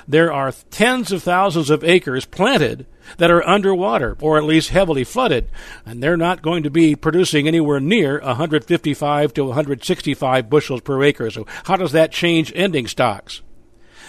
[0.07, 2.87] there are tens of thousands of acres planted
[3.19, 5.49] that are underwater or at least heavily flooded,
[5.85, 11.31] and they're not going to be producing anywhere near 155 to 165 bushels per acre.
[11.31, 13.43] So, how does that change ending stocks?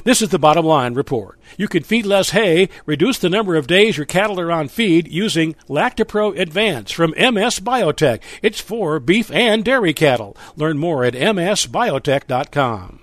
[0.03, 1.39] This is the bottom line report.
[1.57, 5.07] You can feed less hay, reduce the number of days your cattle are on feed
[5.07, 8.21] using Lactopro Advance from MS Biotech.
[8.41, 10.35] It's for beef and dairy cattle.
[10.57, 13.02] Learn more at msbiotech.com.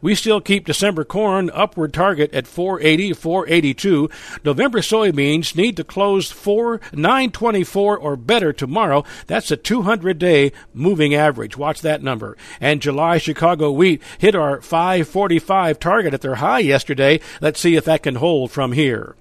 [0.00, 4.10] We still keep December corn upward target at 480 482.
[4.44, 9.04] November soybeans need to close 4 924 or better tomorrow.
[9.26, 11.56] That's a 200 day moving average.
[11.56, 12.36] Watch that number.
[12.60, 17.20] And July Chicago wheat hit our 545 target at their high yesterday.
[17.40, 19.16] Let's see if that can hold from here.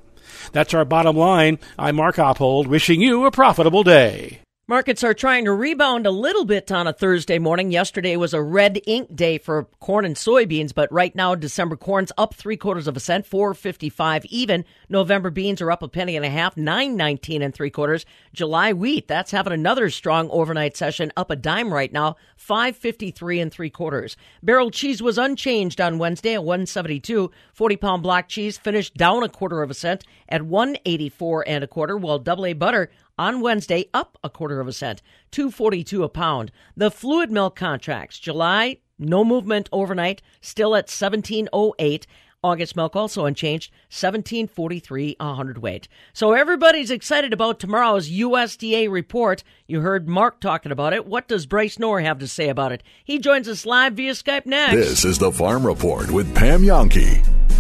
[0.51, 1.59] That's our bottom line.
[1.78, 4.41] I'm Mark Oppold, wishing you a profitable day.
[4.70, 7.72] Markets are trying to rebound a little bit on a Thursday morning.
[7.72, 12.11] Yesterday was a red ink day for corn and soybeans, but right now December corn's
[12.18, 14.65] up three quarters of a cent, four fifty five even.
[14.89, 18.05] November beans are up a penny and a half, nine nineteen and three quarters.
[18.34, 23.09] July wheat that's having another strong overnight session, up a dime right now, five fifty
[23.09, 24.18] three and three quarters.
[24.43, 27.32] Barrel cheese was unchanged on Wednesday at one seventy two.
[27.53, 31.47] Forty pound block cheese finished down a quarter of a cent at one eighty four
[31.47, 35.01] and a quarter, while double A butter on Wednesday up a quarter of a cent,
[35.32, 36.51] 242 a pound.
[36.76, 42.07] The fluid milk contracts, July no movement overnight, still at 1708.
[42.43, 45.88] August milk also unchanged, 1743 a hundredweight.
[46.13, 49.43] So everybody's excited about tomorrow's USDA report.
[49.65, 51.07] You heard Mark talking about it.
[51.07, 52.84] What does Bryce Knorr have to say about it?
[53.03, 54.76] He joins us live via Skype next.
[54.76, 57.57] This is the Farm Report with Pam Jahnke.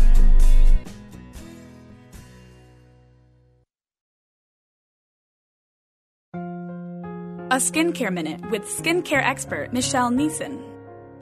[7.49, 10.61] A skincare minute with skincare expert Michelle Neeson.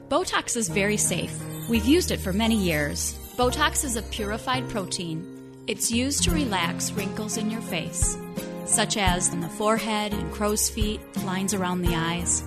[0.10, 1.40] Botox is very safe.
[1.70, 3.16] We've used it for many years.
[3.38, 5.24] Botox is a purified protein.
[5.68, 8.18] It's used to relax wrinkles in your face,
[8.66, 12.44] such as in the forehead and crow's feet, lines around the eyes.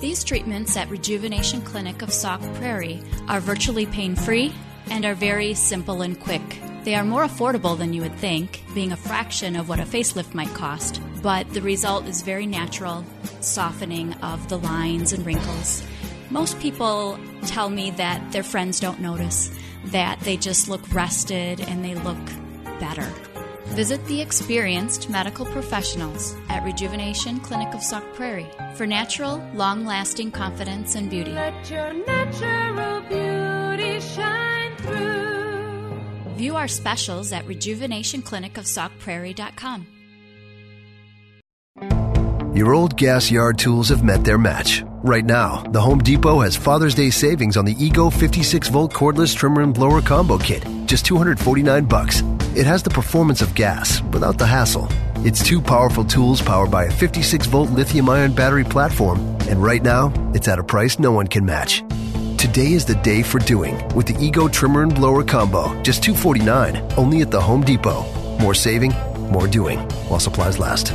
[0.00, 4.52] These treatments at Rejuvenation Clinic of Sauk Prairie are virtually pain free
[4.90, 6.42] and are very simple and quick.
[6.84, 10.34] They are more affordable than you would think, being a fraction of what a facelift
[10.34, 13.04] might cost, but the result is very natural,
[13.40, 15.82] softening of the lines and wrinkles.
[16.30, 19.50] Most people tell me that their friends don't notice,
[19.86, 22.18] that they just look rested and they look
[22.80, 23.10] better.
[23.74, 30.30] Visit the experienced medical professionals at Rejuvenation Clinic of Sauk Prairie for natural, long lasting
[30.30, 31.32] confidence and beauty.
[36.38, 39.86] View our specials at rejuvenationclinicofsaukprairie.com.
[42.54, 44.82] Your old gas yard tools have met their match.
[45.04, 49.36] Right now, the Home Depot has Father's Day savings on the Ego 56 volt cordless
[49.36, 52.22] trimmer and blower combo kit, just 249 bucks.
[52.56, 54.88] It has the performance of gas without the hassle.
[55.18, 59.18] It's two powerful tools powered by a 56 volt lithium ion battery platform,
[59.48, 61.84] and right now, it's at a price no one can match.
[62.38, 66.76] Today is the day for doing with the Ego trimmer and blower combo, just 249,
[66.96, 68.06] only at the Home Depot.
[68.38, 68.92] More saving,
[69.32, 70.94] more doing, while supplies last.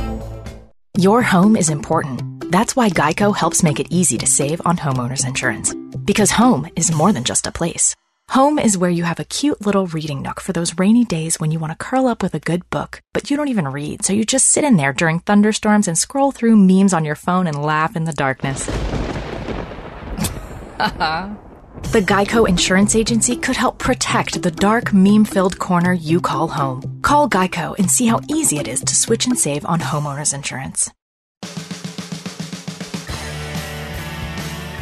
[0.96, 2.50] Your home is important.
[2.50, 5.74] That's why Geico helps make it easy to save on homeowners insurance.
[6.02, 7.94] Because home is more than just a place.
[8.30, 11.50] Home is where you have a cute little reading nook for those rainy days when
[11.50, 14.14] you want to curl up with a good book, but you don't even read, so
[14.14, 17.62] you just sit in there during thunderstorms and scroll through memes on your phone and
[17.62, 18.66] laugh in the darkness.
[21.92, 27.00] The Geico Insurance Agency could help protect the dark, meme filled corner you call home.
[27.02, 30.90] Call Geico and see how easy it is to switch and save on homeowners insurance.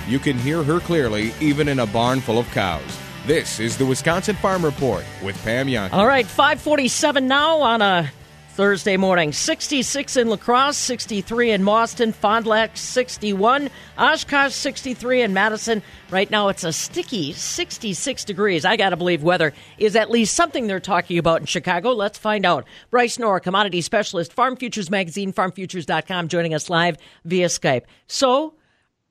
[0.09, 2.99] You can hear her clearly, even in a barn full of cows.
[3.26, 5.90] This is the Wisconsin Farm Report with Pam Young.
[5.90, 8.11] All right, 547 now on a
[8.53, 9.32] Thursday morning.
[9.32, 15.82] 66 in La Crosse, 63 in Mauston, Fond du Lac 61, Oshkosh 63 in Madison.
[16.11, 18.66] Right now it's a sticky 66 degrees.
[18.66, 21.92] I got to believe weather is at least something they're talking about in Chicago.
[21.92, 22.66] Let's find out.
[22.90, 27.84] Bryce Knorr, commodity specialist, Farm Futures Magazine, farmfutures.com, joining us live via Skype.
[28.07, 28.55] So,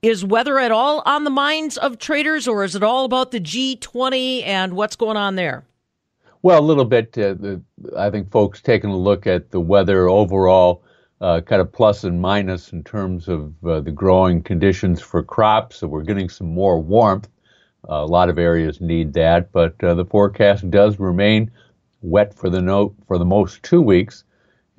[0.04, 3.40] is weather at all on the minds of traders, or is it all about the
[3.40, 5.66] G20 and what's going on there?
[6.44, 7.16] Well, a little bit.
[7.18, 7.62] Uh, the,
[7.98, 10.84] I think folks taking a look at the weather overall,
[11.20, 15.78] uh, kind of plus and minus in terms of uh, the growing conditions for crops.
[15.78, 17.28] So we're getting some more warmth.
[17.84, 21.52] a lot of areas need that, but uh, the forecast does remain
[22.02, 24.24] wet for the no, for the most two weeks.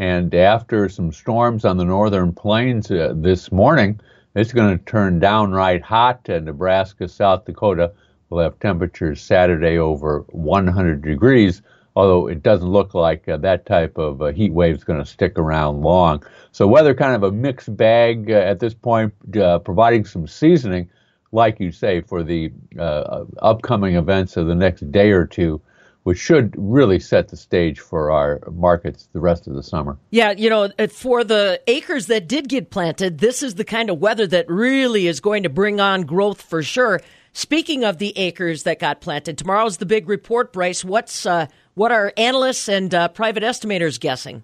[0.01, 4.01] And after some storms on the northern plains uh, this morning,
[4.35, 6.29] it's going to turn downright hot.
[6.29, 7.93] And Nebraska, South Dakota
[8.33, 11.63] will have temperatures Saturday over 100 degrees,
[11.95, 15.05] although it doesn't look like uh, that type of uh, heat wave is going to
[15.05, 16.25] stick around long.
[16.51, 20.89] So weather kind of a mixed bag uh, at this point, uh, providing some seasoning,
[21.31, 25.61] like you say, for the uh, upcoming events of the next day or two
[26.05, 29.97] which should really set the stage for our markets the rest of the summer.
[30.11, 34.01] Yeah, you know, for the acres that did get planted, this is the kind of
[34.01, 37.01] weather that really is going to bring on growth for sure.
[37.33, 40.85] Speaking of the acres that got planted, tomorrow's the big report, Bryce.
[40.85, 44.43] What's uh, what are analysts and uh, private estimators guessing?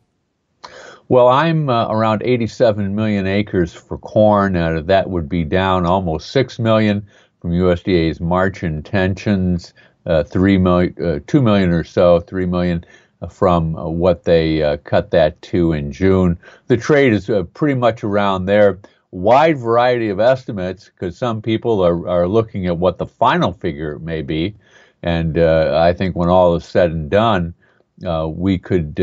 [1.08, 4.56] Well, I'm uh, around 87 million acres for corn.
[4.56, 7.06] Uh, that would be down almost 6 million
[7.40, 9.72] from USDA's March intentions
[10.08, 12.84] uh, three million, uh, two million or so, three million
[13.30, 16.38] from uh, what they cut that to in June.
[16.68, 18.78] The trade is pretty much around there.
[19.10, 23.98] Wide variety of estimates because some people are, are looking at what the final figure
[23.98, 24.54] may be.
[25.02, 27.54] And uh, I think when all is said and done,
[28.26, 28.94] we could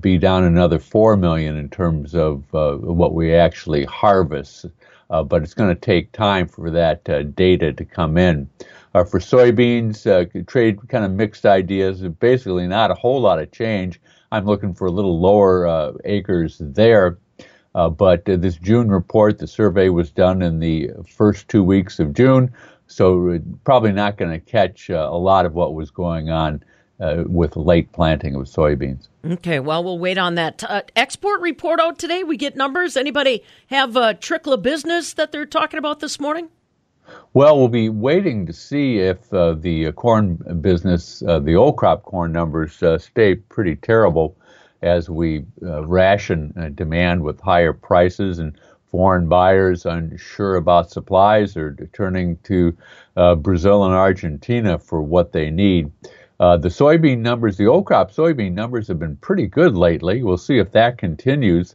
[0.00, 4.66] be down another 4 million in terms of what we actually harvest.
[5.08, 7.04] but it's going to take time for that
[7.36, 8.48] data to come in.
[8.94, 12.00] Uh, for soybeans, uh, trade kind of mixed ideas.
[12.00, 14.00] Basically, not a whole lot of change.
[14.32, 17.18] I'm looking for a little lower uh, acres there.
[17.74, 21.98] Uh, but uh, this June report, the survey was done in the first two weeks
[21.98, 22.52] of June.
[22.86, 26.62] so probably not going to catch uh, a lot of what was going on
[27.00, 29.08] uh, with late planting of soybeans.
[29.24, 30.64] Okay, well, we'll wait on that.
[30.64, 32.24] Uh, export report out today.
[32.24, 32.96] We get numbers.
[32.96, 36.48] Anybody have a trickle of business that they're talking about this morning?
[37.34, 42.02] Well, we'll be waiting to see if uh, the corn business, uh, the old crop
[42.02, 44.36] corn numbers, uh, stay pretty terrible
[44.82, 48.58] as we uh, ration uh, demand with higher prices and
[48.90, 52.76] foreign buyers unsure about supplies are turning to
[53.16, 55.90] uh, Brazil and Argentina for what they need.
[56.38, 60.22] the soybean numbers, the old crop soybean numbers have been pretty good lately.
[60.22, 61.74] We'll see if that continues.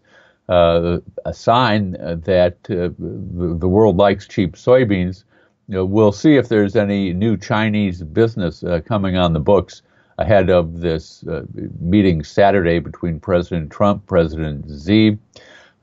[0.50, 5.24] Uh, a sign that uh, the, the, world likes cheap soybeans.
[5.70, 9.84] You know, we'll see if there's any new Chinese business uh, coming on the books
[10.18, 11.44] ahead of this uh,
[11.80, 15.18] meeting Saturday between President Trump, President Xi.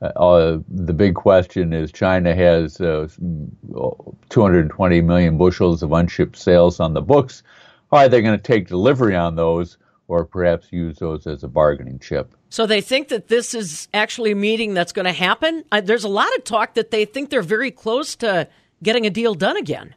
[0.01, 7.01] Uh, the big question is China has 220 million bushels of unshipped sales on the
[7.01, 7.43] books.
[7.91, 9.77] Are they going to take delivery on those?
[10.11, 12.35] or perhaps use those as a bargaining chip.
[12.49, 15.63] So they think that this is actually a meeting that's going to happen.
[15.71, 18.49] Uh, there's a lot of talk that they think they're very close to
[18.83, 19.95] getting a deal done again.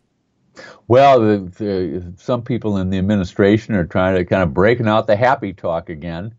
[0.88, 5.06] Well, the, the, some people in the administration are trying to kind of breaking out
[5.06, 6.34] the happy talk again.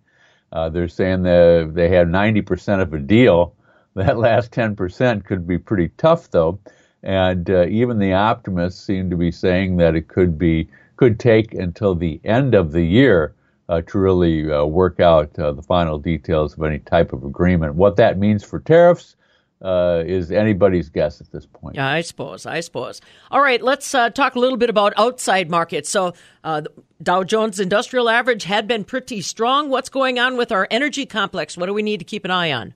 [0.52, 3.54] Uh, they're saying that they had 90% of a deal.
[3.96, 6.60] That last 10% could be pretty tough, though.
[7.02, 11.54] And uh, even the optimists seem to be saying that it could be could take
[11.54, 13.34] until the end of the year
[13.70, 17.76] uh, to really uh, work out uh, the final details of any type of agreement.
[17.76, 19.16] What that means for tariffs
[19.62, 21.76] uh, is anybody's guess at this point.
[21.76, 22.46] Yeah, I suppose.
[22.46, 23.02] I suppose.
[23.32, 25.90] All right, let's uh, talk a little bit about outside markets.
[25.90, 26.64] So, uh,
[27.02, 29.70] Dow Jones Industrial Average had been pretty strong.
[29.70, 31.58] What's going on with our energy complex?
[31.58, 32.74] What do we need to keep an eye on?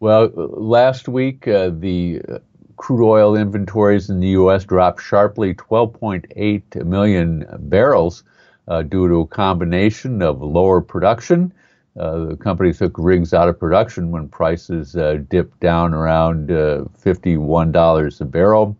[0.00, 2.40] Well, last week the
[2.76, 4.64] crude oil inventories in the U.S.
[4.64, 8.24] dropped sharply, 12.8 million barrels
[8.66, 11.52] uh, due to a combination of lower production.
[11.98, 16.84] Uh, the company took rigs out of production when prices uh, dipped down around uh,
[16.98, 18.76] $51 a barrel.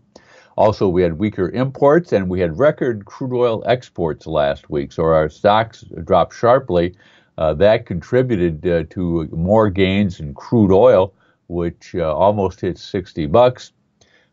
[0.55, 4.91] Also, we had weaker imports and we had record crude oil exports last week.
[4.91, 6.95] So our stocks dropped sharply.
[7.37, 11.13] Uh, that contributed uh, to more gains in crude oil,
[11.47, 13.72] which almost hit 60 bucks.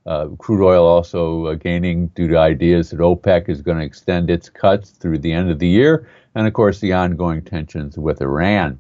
[0.07, 4.31] Uh, crude oil also uh, gaining due to ideas that OPEC is going to extend
[4.31, 8.23] its cuts through the end of the year, and of course the ongoing tensions with
[8.23, 8.79] Iran.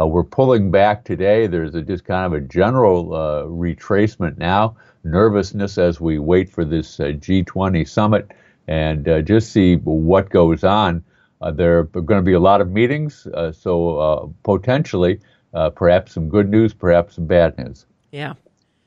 [0.00, 1.48] Uh, we're pulling back today.
[1.48, 6.64] There's a, just kind of a general uh, retracement now, nervousness as we wait for
[6.64, 8.30] this uh, G20 summit
[8.68, 11.02] and uh, just see what goes on.
[11.54, 15.18] there are going to be a lot of meetings, so potentially
[15.74, 17.86] perhaps some good news, perhaps some bad news.
[18.12, 18.34] Yeah.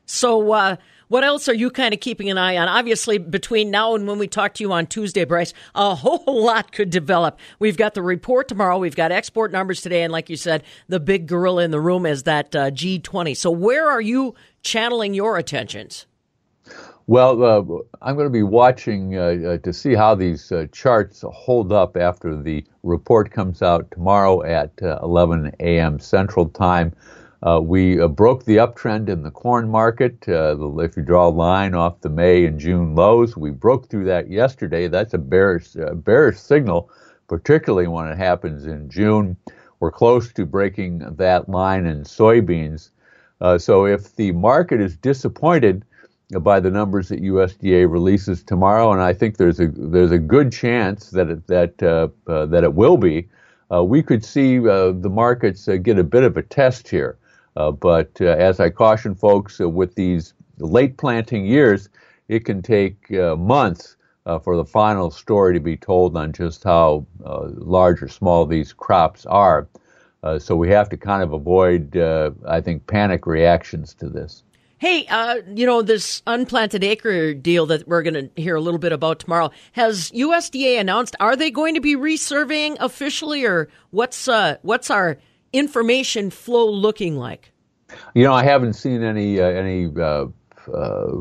[0.05, 0.77] So,
[1.13, 2.67] what else are you kind of keeping an eye on?
[2.67, 6.71] Obviously, between now and when we talk to you on Tuesday, Bryce, a whole lot
[6.71, 7.39] could develop.
[7.59, 8.79] We've got the report tomorrow.
[8.79, 10.01] We've got export numbers today.
[10.01, 13.37] And like you said, the big gorilla in the room is that uh, G20.
[13.37, 14.33] So where are you
[14.63, 16.07] channeling your attentions?
[17.05, 17.59] Well, uh,
[18.01, 21.97] I'm going to be watching uh, uh to see how these uh, charts hold up
[21.97, 25.99] after the report comes out tomorrow at uh, 11 a.m.
[25.99, 26.93] Central Time.
[27.45, 30.15] Uh, we uh, broke the uptrend in the corn market.
[30.29, 34.05] Uh, if you draw a line off the May and June lows, we broke through
[34.05, 34.87] that yesterday.
[34.87, 36.89] That's a bearish, uh, bearish signal,
[37.27, 39.35] particularly when it happens in June.
[39.81, 42.91] We're close to breaking that line in soybeans.
[43.41, 45.83] Uh, so if the market is disappointed
[46.39, 50.53] by the numbers that USDA releases tomorrow, and I think there's a there's a good
[50.53, 52.07] chance that it, that uh,
[52.45, 53.27] that it will be,
[53.81, 57.17] we could see the markets get a bit of a test here.
[57.55, 61.89] Uh, but uh, as I caution folks, uh, with these late planting years,
[62.27, 63.97] it can take months
[64.43, 69.25] for the final story to be told on just how large or small these crops
[69.25, 69.67] are.
[70.23, 74.43] Uh, so we have to kind of avoid, uh, I think, panic reactions to this.
[74.77, 78.79] Hey, uh, you know this unplanted acre deal that we're going to hear a little
[78.79, 79.51] bit about tomorrow.
[79.73, 81.15] Has USDA announced?
[81.19, 84.27] Are they going to be resurveying officially, or what's
[84.61, 85.19] what's our
[85.53, 87.51] information flow looking like?
[88.15, 90.25] You know, I haven't seen any uh, any uh,
[90.73, 91.11] uh,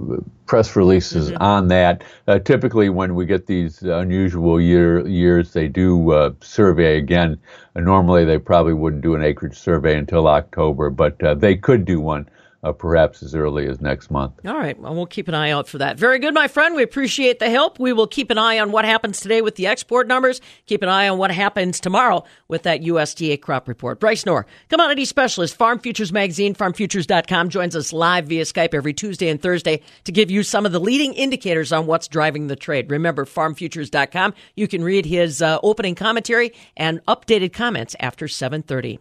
[0.47, 1.43] press releases mm-hmm.
[1.43, 2.05] on that.
[2.27, 7.39] Uh, typically, when we get these unusual year years, they do uh, survey again.
[7.77, 12.01] normally, they probably wouldn't do an acreage survey until October, but uh, they could do
[12.01, 12.29] one
[12.63, 14.35] uh, perhaps as early as next month.
[14.47, 14.79] All right.
[14.79, 15.99] Well, we'll keep an eye out for that.
[15.99, 16.75] Very good, my friend.
[16.75, 17.79] We appreciate the help.
[17.79, 20.41] We will keep an eye on what happens today with the export numbers.
[20.67, 23.99] Keep an eye on what happens tomorrow with that USDA crop report.
[23.99, 29.29] Bryce Knorr, commodity specialist, Farm Futures Magazine, farmfutures.com, joins us live via Skype every Tuesday
[29.29, 32.91] and Thursday to give you some of the leading indicators on what's driving the trade.
[32.91, 34.35] Remember, farmfutures.com.
[34.55, 39.01] You can read his uh, opening commentary and updated comments after 730.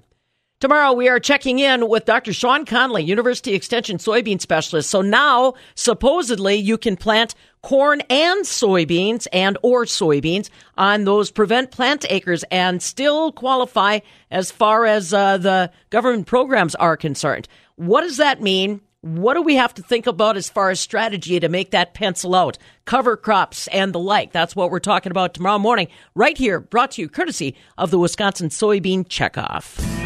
[0.61, 2.33] Tomorrow we are checking in with Dr.
[2.33, 4.91] Shawn Conley, University Extension soybean specialist.
[4.91, 7.33] So now supposedly you can plant
[7.63, 14.51] corn and soybeans and or soybeans on those prevent plant acres and still qualify as
[14.51, 17.47] far as uh, the government programs are concerned.
[17.77, 18.81] What does that mean?
[19.01, 22.35] What do we have to think about as far as strategy to make that pencil
[22.35, 22.59] out?
[22.85, 24.31] Cover crops and the like.
[24.31, 27.97] That's what we're talking about tomorrow morning, right here, brought to you courtesy of the
[27.97, 30.00] Wisconsin Soybean Checkoff.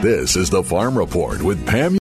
[0.00, 1.98] This is the Farm Report with Pam